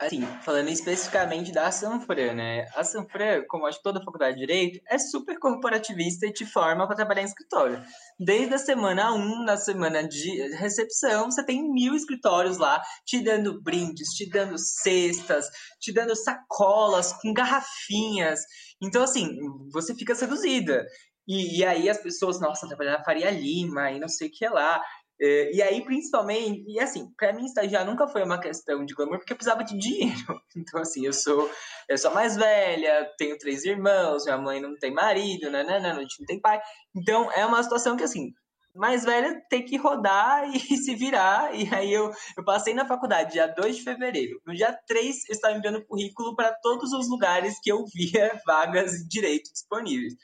[0.00, 2.64] Assim, falando especificamente da Sanfran, né?
[2.74, 6.96] A Sanfran, como acho toda faculdade de Direito, é super corporativista e te forma para
[6.96, 7.84] trabalhar em escritório.
[8.18, 13.60] Desde a semana 1, na semana de recepção, você tem mil escritórios lá, te dando
[13.60, 18.40] brindes, te dando cestas, te dando sacolas com garrafinhas.
[18.82, 19.36] Então, assim,
[19.70, 20.82] você fica seduzida.
[21.28, 24.48] E, e aí as pessoas, nossa, trabalhar na Faria Lima e não sei o que
[24.48, 24.82] lá.
[25.20, 29.18] É, e aí, principalmente, e assim, para mim, estagiar nunca foi uma questão de glamour,
[29.18, 30.40] porque eu precisava de dinheiro.
[30.56, 31.50] Então, assim, eu sou,
[31.88, 35.90] eu sou mais velha, tenho três irmãos, minha mãe não tem marido, né, né, né,
[35.90, 36.58] a gente não tem pai.
[36.96, 38.32] Então, é uma situação que, assim,
[38.74, 41.54] mais velha tem que rodar e se virar.
[41.54, 44.40] E aí, eu, eu passei na faculdade dia 2 de fevereiro.
[44.46, 48.92] No dia 3, eu estava enviando currículo para todos os lugares que eu via vagas
[48.92, 50.14] de direito disponíveis.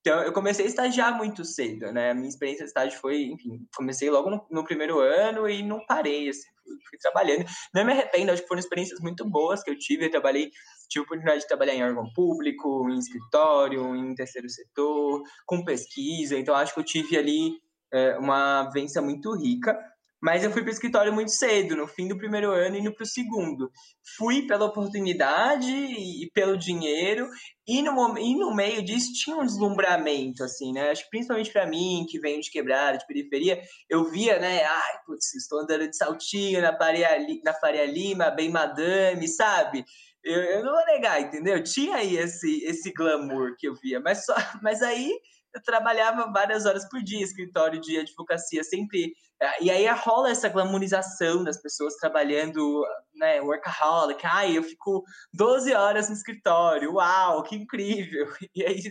[0.00, 2.10] Então, eu comecei a estagiar muito cedo, né?
[2.10, 5.84] A minha experiência de estágio foi, enfim, comecei logo no, no primeiro ano e não
[5.86, 7.44] parei, assim, fui, fui, trabalhando.
[7.74, 10.06] Não me arrependo, acho que foram experiências muito boas que eu tive.
[10.06, 10.50] Eu trabalhei,
[10.88, 16.38] tive a oportunidade de trabalhar em órgão público, em escritório, em terceiro setor, com pesquisa.
[16.38, 17.58] Então, acho que eu tive ali
[17.92, 19.76] é, uma vivência muito rica.
[20.20, 22.92] Mas eu fui para o escritório muito cedo, no fim do primeiro ano e indo
[22.92, 23.70] para o segundo.
[24.16, 27.28] Fui pela oportunidade e pelo dinheiro,
[27.66, 30.90] e no, e no meio disso tinha um deslumbramento, assim, né?
[30.90, 34.64] Acho que principalmente para mim, que venho de quebrada, de periferia, eu via, né?
[34.64, 37.08] Ai, putz, estou andando de saltinho na Faria,
[37.44, 39.84] na Faria Lima, bem madame, sabe?
[40.24, 41.62] Eu, eu não vou negar, entendeu?
[41.62, 45.12] Tinha aí esse, esse glamour que eu via, mas, só, mas aí
[45.54, 49.12] eu trabalhava várias horas por dia, escritório de advocacia, sempre.
[49.40, 52.84] Eh, e aí rola essa glamorização das pessoas trabalhando,
[53.14, 54.24] né, workaholic.
[54.26, 58.26] Ai, eu fico 12 horas no escritório, uau, que incrível.
[58.54, 58.82] E aí,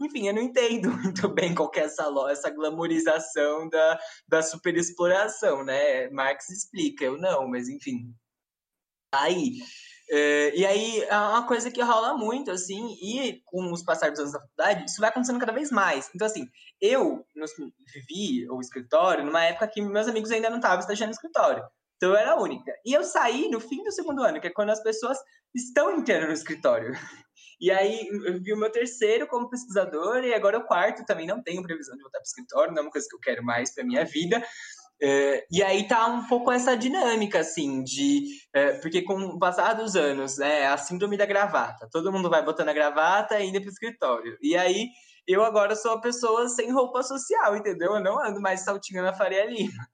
[0.00, 6.08] enfim, eu não entendo muito bem qual é essa, essa glamorização da, da superexploração, né?
[6.10, 8.14] Marx explica, eu não, mas enfim.
[9.12, 9.58] Aí,
[10.10, 14.20] é, e aí é uma coisa que rola muito, assim, e com os passados dos
[14.20, 16.10] anos da faculdade, isso vai acontecendo cada vez mais.
[16.14, 16.48] Então, assim,
[16.80, 17.24] eu
[17.94, 21.62] vivi o escritório numa época que meus amigos ainda não estavam estagiando no escritório.
[21.96, 22.72] Então eu era a única.
[22.84, 25.18] E eu saí no fim do segundo ano, que é quando as pessoas
[25.54, 26.92] estão entrando no escritório.
[27.60, 31.42] E aí eu vi o meu terceiro como pesquisador, e agora o quarto também não
[31.42, 33.74] tenho previsão de voltar para o escritório, não é uma coisa que eu quero mais
[33.74, 34.42] para minha vida.
[35.02, 38.26] É, e aí tá um pouco essa dinâmica, assim, de.
[38.52, 41.88] É, porque com o passar dos anos, né, a síndrome da gravata.
[41.90, 44.36] Todo mundo vai botando a gravata e indo pro escritório.
[44.42, 44.88] E aí
[45.26, 47.94] eu agora sou a pessoa sem roupa social, entendeu?
[47.94, 49.86] Eu não ando mais saltinho na Faria Lima.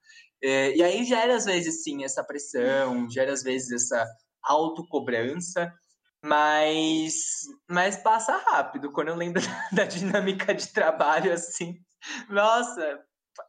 [0.43, 4.07] É, e aí gera, às vezes, sim, essa pressão, gera, às vezes, essa
[4.43, 5.73] autocobrança.
[6.25, 7.15] Mas,
[7.69, 8.91] mas passa rápido.
[8.93, 9.41] Quando eu lembro
[9.73, 11.77] da dinâmica de trabalho, assim,
[12.29, 13.01] nossa,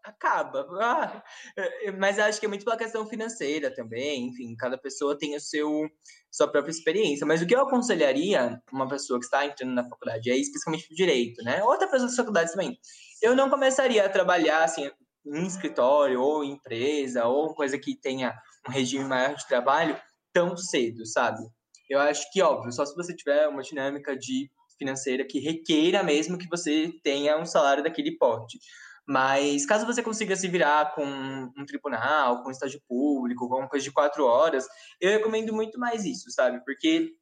[0.03, 0.67] acaba.
[0.81, 1.23] Ah,
[1.57, 4.27] é, é, mas acho que é muito pela questão financeira também.
[4.27, 5.89] Enfim, cada pessoa tem o seu
[6.31, 7.25] sua própria experiência.
[7.25, 11.43] Mas o que eu aconselharia uma pessoa que está entrando na faculdade, é especialmente direito,
[11.43, 11.63] né?
[11.63, 12.77] Outra pessoa da faculdade também.
[13.21, 14.89] Eu não começaria a trabalhar assim
[15.25, 19.99] em escritório ou em empresa ou coisa que tenha um regime maior de trabalho
[20.31, 21.43] tão cedo, sabe?
[21.89, 26.37] Eu acho que óbvio, só se você tiver uma dinâmica de financeira que requeira mesmo
[26.37, 28.59] que você tenha um salário daquele porte.
[29.07, 33.69] Mas caso você consiga se virar com um tribunal, com um estágio público, com uma
[33.69, 34.67] coisa de quatro horas,
[34.99, 36.61] eu recomendo muito mais isso, sabe?
[36.65, 37.13] Porque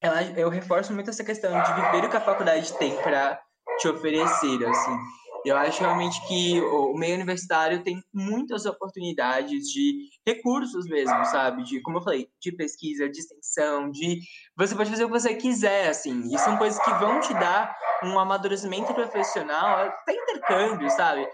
[0.00, 3.38] ela, eu reforço muito essa questão de viver o que a faculdade tem para
[3.78, 4.98] te oferecer, assim.
[5.46, 11.62] Eu acho realmente que o meio universitário tem muitas oportunidades de recursos mesmo, sabe?
[11.62, 14.18] De, como eu falei, de pesquisa, de extensão, de
[14.56, 16.34] você pode fazer o que você quiser, assim.
[16.34, 21.24] E são coisas que vão te dar um amadurecimento profissional, até intercâmbio, sabe?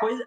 [0.00, 0.26] Coisa,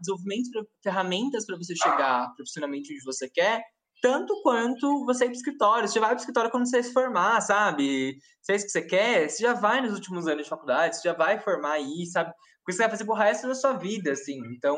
[0.00, 3.64] desenvolvimento de ferramentas para você chegar profissionalmente onde você quer,
[4.00, 5.88] tanto quanto você ir para o escritório.
[5.88, 8.16] Você já vai para o escritório quando você se formar, sabe?
[8.40, 11.08] Se é isso que você quer, você já vai nos últimos anos de faculdade, você
[11.08, 12.32] já vai formar aí, sabe?
[12.60, 14.38] Porque você vai fazer pro resto da sua vida, assim.
[14.54, 14.76] Então,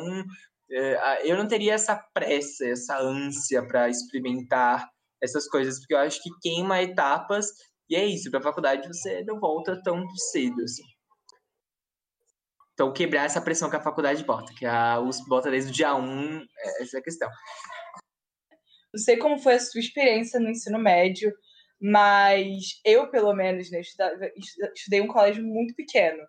[0.70, 4.88] é, eu não teria essa pressa, essa ânsia para experimentar
[5.22, 7.46] essas coisas, porque eu acho que queima etapas,
[7.88, 10.82] e é isso, para a faculdade você não volta tão cedo, assim.
[12.72, 15.94] Então, quebrar essa pressão que a faculdade bota, que a USP bota desde o dia
[15.94, 17.28] 1, é, essa é a questão.
[18.92, 21.32] Não sei como foi a sua experiência no ensino médio,
[21.80, 26.22] Mas eu, pelo menos, né, estudei um colégio muito pequeno.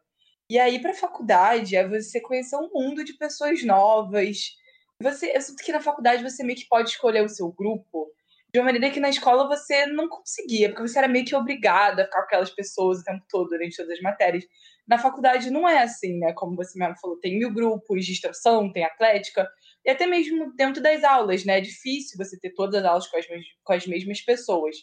[0.49, 4.55] E aí, para faculdade, é você conhecer um mundo de pessoas novas.
[5.01, 8.11] Você, eu sinto que na faculdade você meio que pode escolher o seu grupo
[8.53, 12.03] de uma maneira que na escola você não conseguia, porque você era meio que obrigada
[12.03, 14.45] a ficar com aquelas pessoas o tempo todo durante todas as matérias.
[14.87, 16.33] Na faculdade não é assim, né?
[16.33, 19.49] Como você mesmo falou, tem mil grupos de instrução, tem atlética,
[19.83, 21.57] e até mesmo dentro das aulas, né?
[21.57, 23.25] É difícil você ter todas as aulas com as,
[23.63, 24.75] com as mesmas pessoas.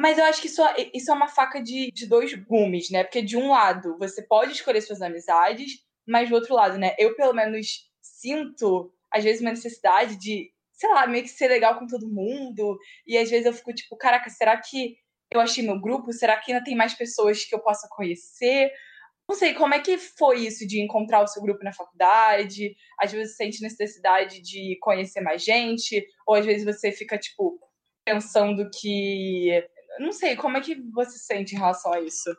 [0.00, 0.62] Mas eu acho que isso,
[0.94, 3.02] isso é uma faca de, de dois gumes, né?
[3.02, 6.94] Porque de um lado você pode escolher suas amizades, mas do outro lado, né?
[6.98, 11.76] Eu pelo menos sinto, às vezes, uma necessidade de sei lá, meio que ser legal
[11.78, 12.78] com todo mundo.
[13.06, 14.96] E às vezes eu fico tipo, caraca, será que
[15.32, 16.12] eu achei meu grupo?
[16.12, 18.72] Será que ainda tem mais pessoas que eu possa conhecer?
[19.28, 22.74] Não sei, como é que foi isso de encontrar o seu grupo na faculdade?
[22.98, 27.58] Às vezes você sente necessidade de conhecer mais gente, ou às vezes você fica, tipo,
[28.04, 29.50] pensando que.
[29.98, 32.30] Não sei, como é que você sente em relação a isso?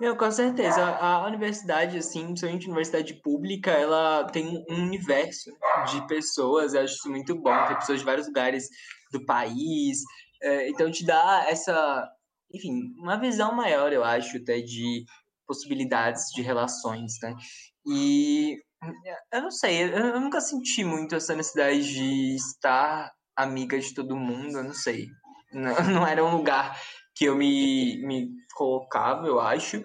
[0.00, 0.82] Não, com certeza.
[0.82, 5.50] A universidade, assim, principalmente universidade pública, ela tem um universo
[5.90, 8.66] de pessoas, eu acho isso muito bom, tem pessoas de vários lugares
[9.12, 9.98] do país,
[10.42, 12.08] é, então te dá essa,
[12.54, 15.04] enfim, uma visão maior, eu acho, até de
[15.46, 17.34] possibilidades de relações, né?
[17.86, 18.56] E
[19.32, 24.58] eu não sei, eu nunca senti muito essa necessidade de estar amiga de todo mundo,
[24.58, 25.08] eu não sei.
[25.52, 26.78] Não, não era um lugar
[27.14, 29.82] que eu me, me colocava, eu acho.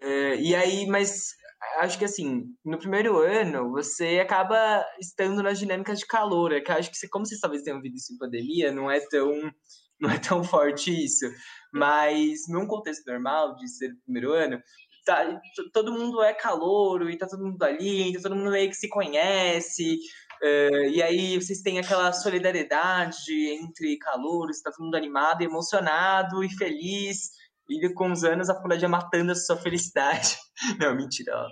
[0.00, 1.34] É, e aí, mas
[1.78, 6.52] acho que assim, no primeiro ano, você acaba estando nas dinâmicas de calor.
[6.52, 9.00] É que acho que, você, como vocês talvez tenham visto isso em pandemia, não é
[9.08, 9.30] tão,
[10.00, 11.26] não é tão forte isso.
[11.72, 14.60] Mas num contexto normal, de ser primeiro ano,
[15.04, 15.40] tá,
[15.72, 18.88] todo mundo é calor e tá todo mundo ali, então todo mundo meio que se
[18.88, 19.98] conhece.
[20.42, 26.48] Uh, e aí vocês têm aquela solidariedade entre calouros, está todo mundo animado, emocionado e
[26.56, 27.30] feliz.
[27.68, 30.36] E com os anos a faculdade vai matando a sua felicidade.
[30.80, 31.48] Não, mentira, ó.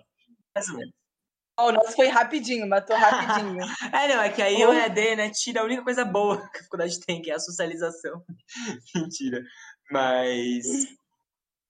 [0.54, 0.92] Mais ou menos.
[1.60, 3.58] Oh, o nosso foi rapidinho, matou rapidinho.
[3.92, 6.62] é, não, é que aí o EAD, né, tira a única coisa boa que a
[6.62, 8.22] faculdade tem, que é a socialização.
[8.94, 9.42] mentira.
[9.90, 10.64] Mas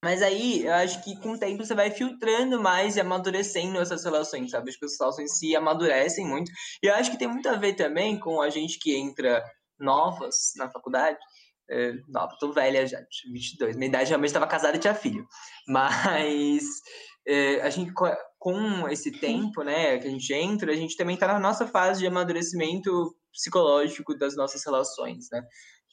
[0.04, 4.04] mas aí, eu acho que com o tempo você vai filtrando mais e amadurecendo essas
[4.04, 4.70] relações, sabe?
[4.70, 6.52] Acho que as relações se amadurecem muito.
[6.82, 9.44] E eu acho que tem muito a ver também com a gente que entra
[9.78, 11.18] novas na faculdade.
[11.70, 12.98] É, nova, tô velha já,
[13.30, 13.76] 22.
[13.76, 15.26] Minha idade realmente estava casada e tinha filho.
[15.66, 16.64] Mas
[17.26, 17.92] é, a gente,
[18.38, 22.00] com esse tempo, né, que a gente entra, a gente também está na nossa fase
[22.00, 25.42] de amadurecimento psicológico das nossas relações, né?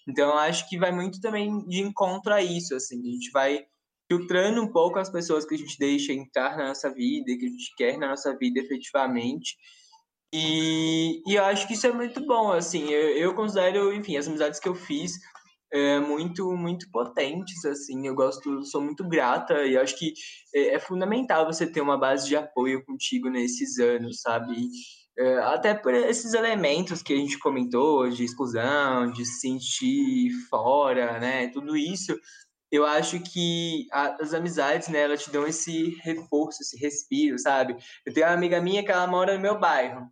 [0.07, 2.99] Então, eu acho que vai muito também de encontro a isso, assim.
[3.01, 3.65] A gente vai
[4.07, 7.49] filtrando um pouco as pessoas que a gente deixa entrar na nossa vida, que a
[7.49, 9.55] gente quer na nossa vida efetivamente.
[10.33, 14.27] E, e eu acho que isso é muito bom, assim, eu, eu considero, enfim, as
[14.27, 15.13] amizades que eu fiz
[15.71, 19.65] é, muito, muito potentes, assim, eu gosto, sou muito grata.
[19.65, 20.13] E acho que
[20.53, 24.55] é, é, fundamental você ter uma base de apoio contigo nesses anos, sabe?
[25.17, 31.19] É, até por esses elementos que a gente comentou, de exclusão, de se sentir fora,
[31.19, 32.13] né, tudo isso,
[32.71, 37.75] eu acho que a, as amizades, né, elas te dão esse reforço, esse respiro, sabe?
[38.05, 40.09] Eu tenho uma amiga minha que ela mora no meu bairro,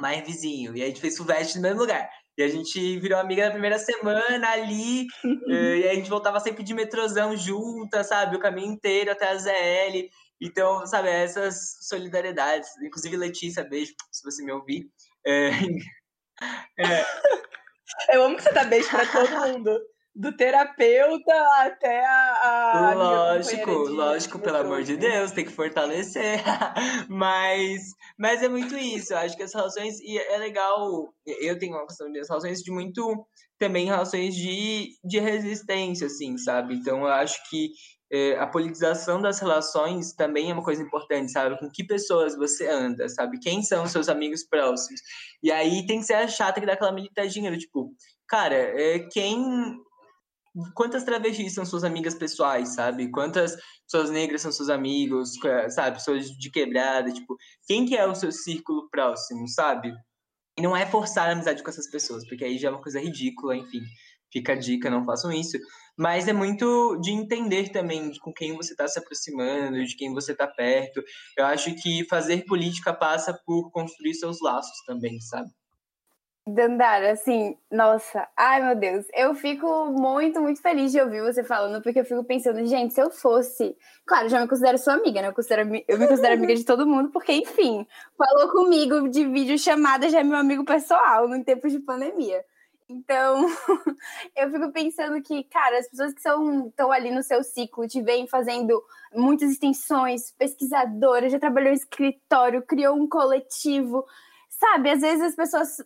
[0.00, 2.08] mais vizinho, e a gente fez Fulvestre no mesmo lugar.
[2.38, 5.06] E a gente virou amiga na primeira semana ali,
[5.50, 8.36] eh, e a gente voltava sempre de metrozão juntas, sabe?
[8.36, 10.08] O caminho inteiro até a ZL.
[10.40, 12.70] Então, sabe, essas solidariedades.
[12.82, 14.88] Inclusive, Letícia, beijo, se você me ouvir.
[15.26, 15.50] É...
[16.78, 17.04] É...
[18.14, 19.78] Eu amo que você dá beijo pra todo mundo
[20.14, 22.90] do terapeuta até a.
[22.90, 26.42] a lógico, lógico, pelo amor de Deus, tem que fortalecer.
[27.08, 27.82] mas,
[28.18, 29.12] mas é muito isso.
[29.12, 30.00] Eu acho que as relações.
[30.00, 31.12] E é legal.
[31.24, 33.26] Eu tenho uma questão de relações de muito.
[33.58, 36.74] Também relações de, de resistência, assim, sabe?
[36.74, 37.70] Então eu acho que
[38.10, 41.58] é, a politização das relações também é uma coisa importante, sabe?
[41.58, 43.38] Com que pessoas você anda, sabe?
[43.38, 45.00] Quem são os seus amigos próximos?
[45.42, 47.92] E aí tem que ser a chata que dá aquela militadinha, tipo,
[48.26, 49.78] cara, é, quem
[50.74, 53.10] quantas travestis são suas amigas pessoais, sabe?
[53.10, 55.32] Quantas pessoas negras são seus amigos,
[55.70, 55.96] sabe?
[55.96, 57.36] Pessoas de quebrada, tipo,
[57.66, 59.92] quem que é o seu círculo próximo, sabe?
[60.58, 63.00] E não é forçar a amizade com essas pessoas, porque aí já é uma coisa
[63.00, 63.80] ridícula, enfim.
[64.32, 65.58] Fica a dica, não façam isso.
[65.98, 70.32] Mas é muito de entender também com quem você está se aproximando, de quem você
[70.32, 71.02] está perto.
[71.36, 75.50] Eu acho que fazer política passa por construir seus laços também, sabe?
[76.54, 81.82] Dandara, assim, nossa, ai meu Deus, eu fico muito, muito feliz de ouvir você falando,
[81.82, 83.76] porque eu fico pensando, gente, se eu fosse,
[84.06, 85.28] claro, já me considero sua amiga, né?
[85.28, 87.86] Eu, considero, eu me considero amiga de todo mundo, porque, enfim,
[88.16, 92.44] falou comigo de vídeo chamada, já é meu amigo pessoal, no tempo de pandemia.
[92.88, 93.46] Então,
[94.36, 98.26] eu fico pensando que, cara, as pessoas que estão ali no seu ciclo, te veem
[98.26, 98.82] fazendo
[99.14, 104.04] muitas extensões, pesquisadora, já trabalhou em escritório, criou um coletivo,
[104.48, 104.90] sabe?
[104.90, 105.80] Às vezes as pessoas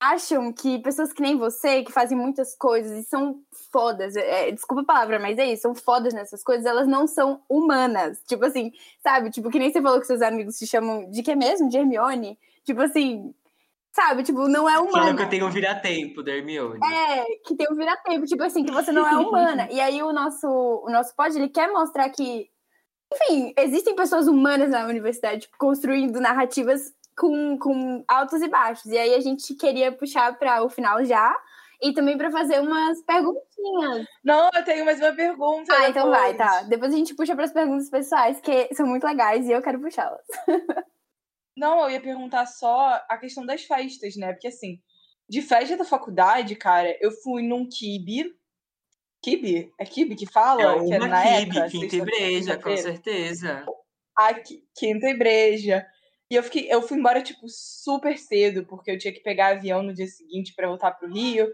[0.00, 3.40] acham que pessoas que nem você, que fazem muitas coisas e são
[3.72, 7.42] fodas, é, desculpa a palavra, mas é isso, são fodas nessas coisas, elas não são
[7.48, 8.22] humanas.
[8.26, 8.72] Tipo assim,
[9.02, 9.30] sabe?
[9.30, 11.68] Tipo, que nem você falou que seus amigos te chamam de que mesmo?
[11.68, 12.38] De Hermione?
[12.64, 13.34] Tipo assim,
[13.92, 14.22] sabe?
[14.22, 14.92] Tipo, não é humana.
[14.92, 16.78] Falando que eu tenho um vira-tempo da Hermione.
[16.84, 19.68] É, que tem um vira-tempo, tipo assim, que você não é humana.
[19.72, 22.50] e aí o nosso, o nosso pod, ele quer mostrar que
[23.12, 28.86] enfim, existem pessoas humanas na universidade tipo, construindo narrativas com, com altos e baixos.
[28.86, 31.34] E aí a gente queria puxar para o final já.
[31.80, 34.06] E também para fazer umas perguntinhas.
[34.24, 35.70] Não, eu tenho mais uma pergunta.
[35.74, 35.90] Ah, depois.
[35.90, 36.62] então vai, tá.
[36.62, 39.78] Depois a gente puxa para as perguntas pessoais, que são muito legais e eu quero
[39.78, 40.24] puxá-las.
[41.54, 44.32] Não, eu ia perguntar só a questão das festas, né?
[44.32, 44.80] Porque assim,
[45.28, 48.34] de festa da faculdade, cara, eu fui num kibe.
[49.22, 49.72] Kibe?
[49.78, 50.62] É kibe que fala?
[50.62, 53.66] É uma que era na kibe, época, quinta igreja, com certeza.
[54.16, 54.34] A
[54.74, 55.86] quinta igreja.
[56.30, 59.82] E eu fiquei, eu fui embora, tipo, super cedo, porque eu tinha que pegar avião
[59.82, 61.48] no dia seguinte para voltar pro Rio.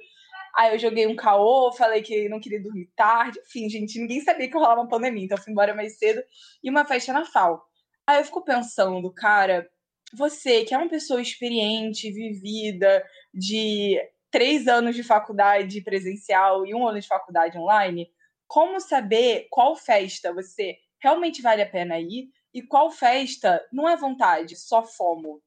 [0.56, 3.38] Aí eu joguei um caô, falei que não queria dormir tarde.
[3.46, 6.22] Enfim, gente, ninguém sabia que rolava uma pandemia, então eu fui embora mais cedo.
[6.62, 7.62] E uma festa na FAO.
[8.06, 9.68] Aí eu fico pensando, cara,
[10.14, 13.98] você que é uma pessoa experiente, vivida, de
[14.30, 18.08] três anos de faculdade presencial e um ano de faculdade online,
[18.46, 23.96] como saber qual festa você realmente vale a pena ir e qual festa não é
[23.96, 25.42] vontade, só fomo?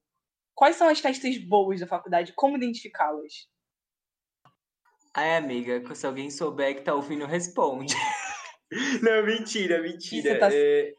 [0.53, 2.34] Quais são as festas boas da faculdade?
[2.34, 3.47] Como identificá-las?
[5.14, 7.93] Ai, amiga, se alguém souber que tá ouvindo, responde.
[9.01, 10.39] não, mentira, mentira.
[10.39, 10.49] Tá...
[10.51, 10.93] É...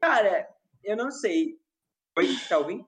[0.00, 0.48] Cara,
[0.82, 1.58] eu não sei.
[2.18, 2.86] Oi, tá ouvindo?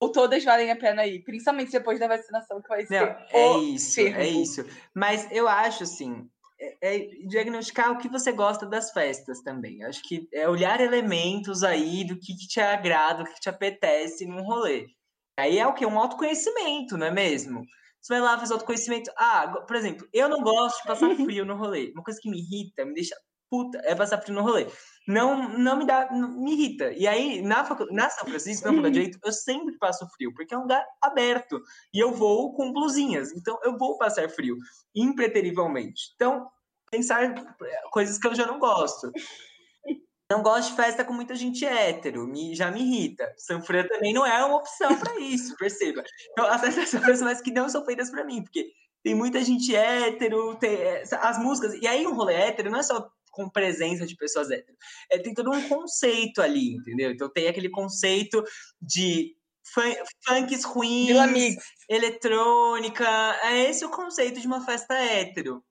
[0.00, 3.00] Ou todas valem a pena ir, principalmente depois da vacinação, que vai ser.
[3.00, 4.64] Não, é isso, é isso.
[4.94, 6.28] Mas eu acho assim,
[6.60, 9.82] é, é, diagnosticar o que você gosta das festas também.
[9.84, 14.26] Acho que é olhar elementos aí do que, que te agrada, o que te apetece
[14.26, 14.86] num rolê.
[15.38, 15.86] Aí é o que?
[15.86, 17.62] Um autoconhecimento, não é mesmo?
[18.00, 19.10] Você vai lá fazer autoconhecimento.
[19.16, 21.90] Ah, por exemplo, eu não gosto de passar frio no rolê.
[21.94, 23.14] Uma coisa que me irrita, me deixa
[23.50, 24.66] puta, é passar frio no rolê.
[25.06, 26.92] Não, não me dá, não, me irrita.
[26.92, 30.54] E aí, na, na São Francisco, na Faculdade de Direito, eu sempre passo frio, porque
[30.54, 31.60] é um lugar aberto.
[31.92, 33.32] E eu vou com blusinhas.
[33.32, 34.56] Então, eu vou passar frio,
[34.94, 36.12] impreterivelmente.
[36.14, 36.48] Então,
[36.90, 37.34] pensar
[37.90, 39.10] coisas que eu já não gosto.
[40.30, 43.34] Não gosto de festa com muita gente hétero, me, já me irrita.
[43.36, 46.04] Sanfona também não é uma opção para isso, perceba.
[46.30, 48.70] Então, as pessoas que não são feitas para mim, porque
[49.02, 50.78] tem muita gente hétero, tem,
[51.20, 51.74] as músicas.
[51.82, 54.76] E aí, um rolê hétero não é só com presença de pessoas hétero.
[55.10, 57.10] É, tem todo um conceito ali, entendeu?
[57.10, 58.42] Então tem aquele conceito
[58.80, 59.36] de
[59.72, 59.94] fun
[60.26, 61.56] funks ruins,
[61.88, 63.06] eletrônica.
[63.42, 65.62] É esse o conceito de uma festa hétero.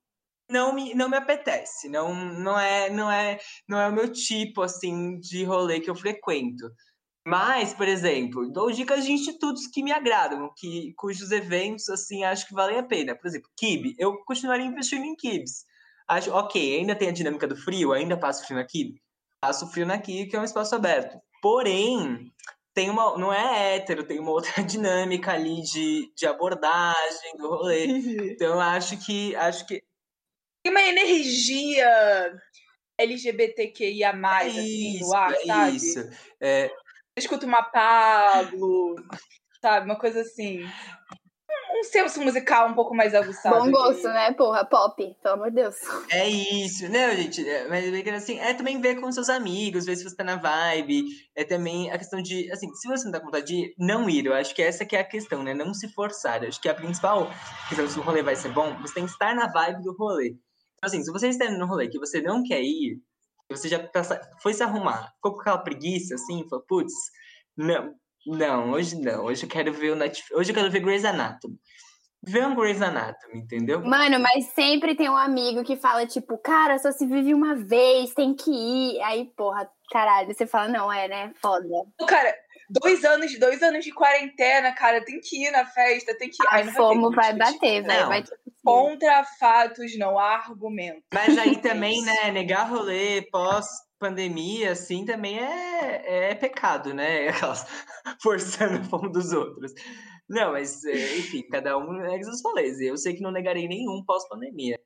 [0.49, 4.63] Não me, não me apetece, não, não, é, não, é, não é o meu tipo,
[4.63, 6.71] assim, de rolê que eu frequento.
[7.23, 12.47] Mas, por exemplo, dou dicas de institutos que me agradam, que, cujos eventos, assim, acho
[12.47, 13.15] que valem a pena.
[13.15, 13.93] Por exemplo, KIB.
[13.99, 15.68] Eu continuaria investindo em KIBs
[16.09, 18.95] acho, ok, ainda tem a dinâmica do frio, ainda passo frio aqui,
[19.39, 21.17] passo frio aqui, que é um espaço aberto.
[21.41, 22.33] Porém,
[22.73, 27.85] tem uma, não é hétero, tem uma outra dinâmica ali de, de abordagem do rolê.
[28.31, 29.83] Então, eu acho que, acho que
[30.63, 32.33] tem uma energia
[32.99, 35.75] LGBTQIA+, é assim, isso, no ar, é sabe?
[35.77, 35.99] Isso.
[36.41, 36.71] É...
[37.17, 38.95] Escuta uma Pablo,
[39.61, 39.85] sabe?
[39.85, 40.65] Uma coisa assim
[41.79, 43.57] um senso musical um pouco mais aguçado.
[43.57, 44.33] Bom gosto, né?
[44.33, 45.75] Porra, pop, pelo amor de Deus.
[46.11, 47.47] É isso, né, gente?
[47.47, 51.05] É, mas assim, é também ver com seus amigos, ver se você tá na vibe.
[51.35, 54.25] É também a questão de, assim, se você não tá com vontade de não ir,
[54.25, 55.53] eu acho que essa que é a questão, né?
[55.53, 56.43] Não se forçar.
[56.43, 57.31] Eu acho que a principal
[57.69, 60.29] questão se o rolê vai ser bom, você tem que estar na vibe do rolê.
[60.75, 63.01] Então, assim, se você está indo no rolê que você não quer ir,
[63.49, 64.03] você já tá,
[64.41, 66.93] foi se arrumar, ficou com aquela preguiça, assim, falou, putz,
[67.57, 67.93] não,
[68.25, 69.25] não, hoje não.
[69.25, 70.31] Hoje eu quero ver o Netflix.
[70.31, 71.57] Hoje eu quero ver Grey's Anatomy.
[72.21, 73.81] Ver um Grey's Anatomy, entendeu?
[73.81, 78.13] Mano, mas sempre tem um amigo que fala, tipo, cara, só se vive uma vez,
[78.13, 79.01] tem que ir.
[79.03, 81.33] Aí, porra, caralho, você fala, não, é, né?
[81.41, 81.65] Foda.
[82.05, 82.35] Cara,
[82.69, 86.47] dois anos, dois anos de quarentena, cara, tem que ir na festa, tem que ir.
[86.49, 88.07] Ai, fomo vai, vai bater, velho.
[88.07, 88.23] Vai
[88.63, 91.01] Contra fatos, não há argumento.
[91.13, 93.65] Mas aí também, né, negar rolê pós
[93.99, 97.27] pandemia, assim, também é, é pecado, né?
[97.29, 97.65] Aquelas
[98.21, 99.73] forçando o fome dos outros.
[100.27, 102.79] Não, mas, é, enfim, cada um nega seus falês.
[102.79, 104.79] Eu sei que não negarei nenhum pós-pandemia.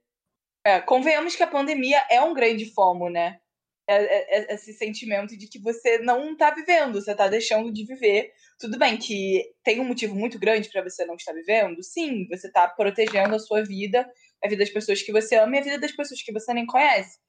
[0.66, 3.39] É, convenhamos que a pandemia é um grande fomo, né?
[3.88, 7.86] é, é, é, esse sentimento de que você não tá vivendo, você tá deixando de
[7.86, 8.32] viver.
[8.59, 12.51] Tudo bem que tem um motivo muito grande para você não estar vivendo, sim, você
[12.51, 14.07] tá protegendo a sua vida,
[14.43, 16.66] a vida das pessoas que você ama e a vida das pessoas que você nem
[16.66, 17.20] conhece.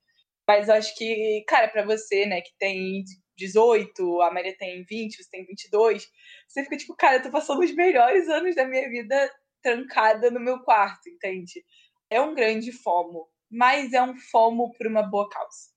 [0.47, 3.05] Mas eu acho que, cara, para você, né, que tem
[3.37, 6.07] 18, a Maria tem 20, você tem 22,
[6.47, 9.31] você fica tipo, cara, eu tô passando os melhores anos da minha vida
[9.63, 11.65] trancada no meu quarto, entende?
[12.11, 15.75] É um grande fomo, mas é um fomo por uma boa causa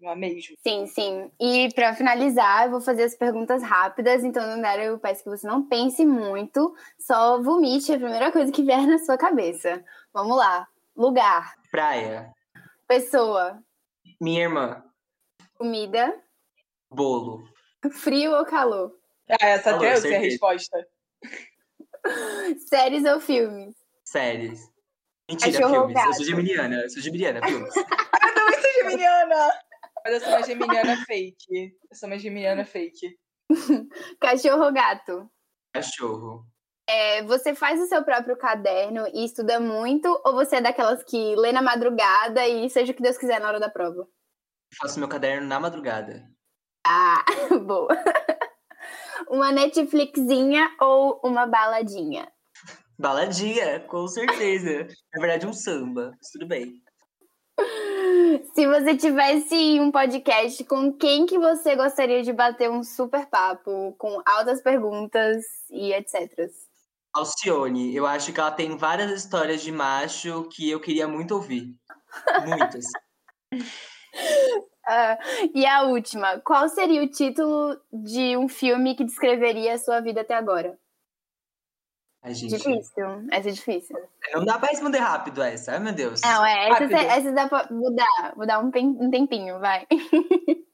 [0.00, 0.56] não é mesmo?
[0.66, 1.30] Sim, sim.
[1.40, 5.46] E para finalizar, eu vou fazer as perguntas rápidas, então, Nandara, eu peço que você
[5.46, 9.82] não pense muito, só vomite a primeira coisa que vier na sua cabeça.
[10.12, 10.66] Vamos lá.
[10.96, 11.54] Lugar.
[11.70, 12.30] Praia.
[12.86, 13.62] Pessoa.
[14.20, 14.84] Minha irmã.
[15.54, 16.12] Comida.
[16.90, 17.44] Bolo.
[17.92, 18.92] Frio ou calor?
[19.28, 20.86] Ah, essa calor, até é a resposta.
[22.68, 23.74] Séries ou filmes?
[24.04, 24.60] Séries.
[25.28, 26.04] Mentira, Cachorro filmes.
[26.04, 27.74] Eu sou geminiana, eu sou geminiana, filmes.
[27.74, 27.82] não,
[28.52, 29.60] eu sou geminiana!
[30.04, 31.76] Mas eu sou uma geminiana fake.
[31.90, 33.18] Eu sou uma geminiana fake.
[34.20, 35.28] Cachorro ou gato?
[35.74, 36.46] Cachorro.
[36.88, 41.34] É, você faz o seu próprio caderno e estuda muito, ou você é daquelas que
[41.36, 44.06] lê na madrugada e seja o que Deus quiser na hora da prova?
[44.78, 46.28] faço meu caderno na madrugada.
[46.86, 47.24] Ah,
[47.66, 47.88] boa.
[49.28, 52.30] Uma Netflixinha ou uma baladinha?
[52.98, 54.86] Baladinha, com certeza.
[55.14, 56.12] Na verdade, um samba.
[56.16, 56.80] Mas tudo bem.
[58.54, 63.94] Se você tivesse um podcast, com quem que você gostaria de bater um super papo,
[63.98, 66.50] com altas perguntas e etc?
[67.16, 71.74] Alcione, eu acho que ela tem várias histórias de macho que eu queria muito ouvir.
[72.46, 72.84] Muitas.
[73.54, 73.58] uh,
[75.54, 80.20] e a última, qual seria o título de um filme que descreveria a sua vida
[80.20, 80.78] até agora?
[82.22, 82.56] A gente...
[82.56, 83.96] Difícil, essa é difícil.
[84.34, 86.20] Não dá pra responder rápido essa, ai meu Deus.
[86.22, 89.86] Não, é, essa, essa dá pra mudar, vou dar um, um tempinho, vai.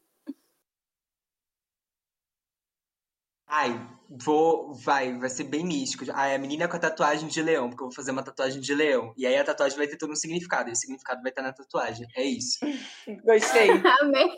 [3.55, 3.79] Ai,
[4.21, 6.05] vou, vai, vai ser bem místico.
[6.13, 8.75] Ai, a menina com a tatuagem de leão, porque eu vou fazer uma tatuagem de
[8.75, 9.13] leão.
[9.17, 11.53] E aí a tatuagem vai ter todo um significado, e o significado vai estar na
[11.53, 12.07] tatuagem.
[12.17, 12.59] É isso.
[13.25, 13.71] Gostei.
[14.01, 14.37] Amém.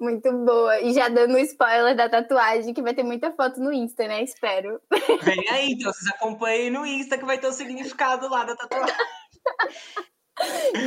[0.00, 0.80] Muito boa.
[0.80, 4.22] E já dando um spoiler da tatuagem, que vai ter muita foto no Insta, né?
[4.22, 4.80] Espero.
[5.22, 8.94] Vem aí, então vocês acompanhem no Insta que vai ter o significado lá da tatuagem.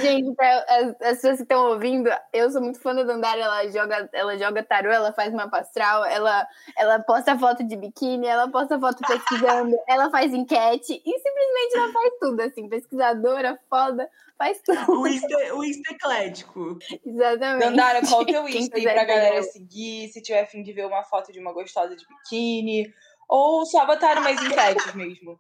[0.02, 4.10] Gente, as, as, pessoas que estão ouvindo, eu sou muito fã da Dandara, ela joga,
[4.14, 6.48] ela joga tarô, ela faz uma pastral, ela,
[6.78, 11.92] ela posta foto de biquíni, ela posta foto pesquisando, ela faz enquete e simplesmente ela
[11.92, 14.74] faz tudo, assim, pesquisadora, foda, faz tudo.
[15.04, 16.78] O Insta, o Insta eclético.
[17.06, 17.70] Exatamente.
[17.70, 19.44] Dandara, qual é o teu Insta aí pra galera eu.
[19.44, 22.94] seguir, se tiver fim de ver uma foto de uma gostosa de biquíni,
[23.28, 25.40] ou só botar umas enquetes mesmo?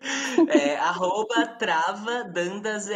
[0.00, 2.92] É, arroba travadandazl.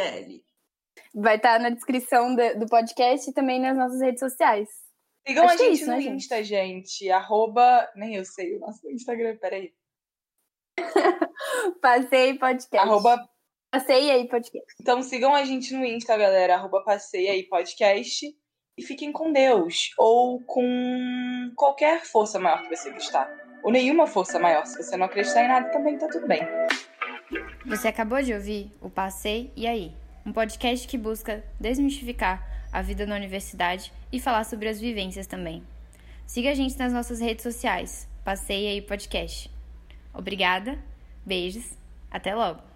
[1.15, 4.69] Vai estar tá na descrição do podcast e também nas nossas redes sociais.
[5.27, 6.89] Sigam Acho a é gente é isso, no né, Insta, gente?
[6.89, 7.11] gente.
[7.11, 7.89] Arroba.
[7.95, 9.73] Nem eu sei o nosso Instagram, peraí.
[11.81, 12.89] Passei podcast.
[12.89, 13.29] Arroba.
[13.71, 14.75] Passei aí podcast.
[14.81, 16.55] Então sigam a gente no Insta, galera.
[16.55, 18.27] Arroba Passei aí podcast.
[18.79, 19.93] E fiquem com Deus.
[19.99, 23.31] Ou com qualquer força maior que você acreditar.
[23.63, 24.65] Ou nenhuma força maior.
[24.65, 26.41] Se você não acreditar em nada, também tá tudo bem.
[27.67, 29.93] Você acabou de ouvir o Passei e Aí,
[30.25, 35.63] um podcast que busca desmistificar a vida na universidade e falar sobre as vivências também.
[36.27, 39.51] Siga a gente nas nossas redes sociais, Passei Aí Podcast.
[40.13, 40.79] Obrigada,
[41.25, 41.77] beijos,
[42.11, 42.70] até logo!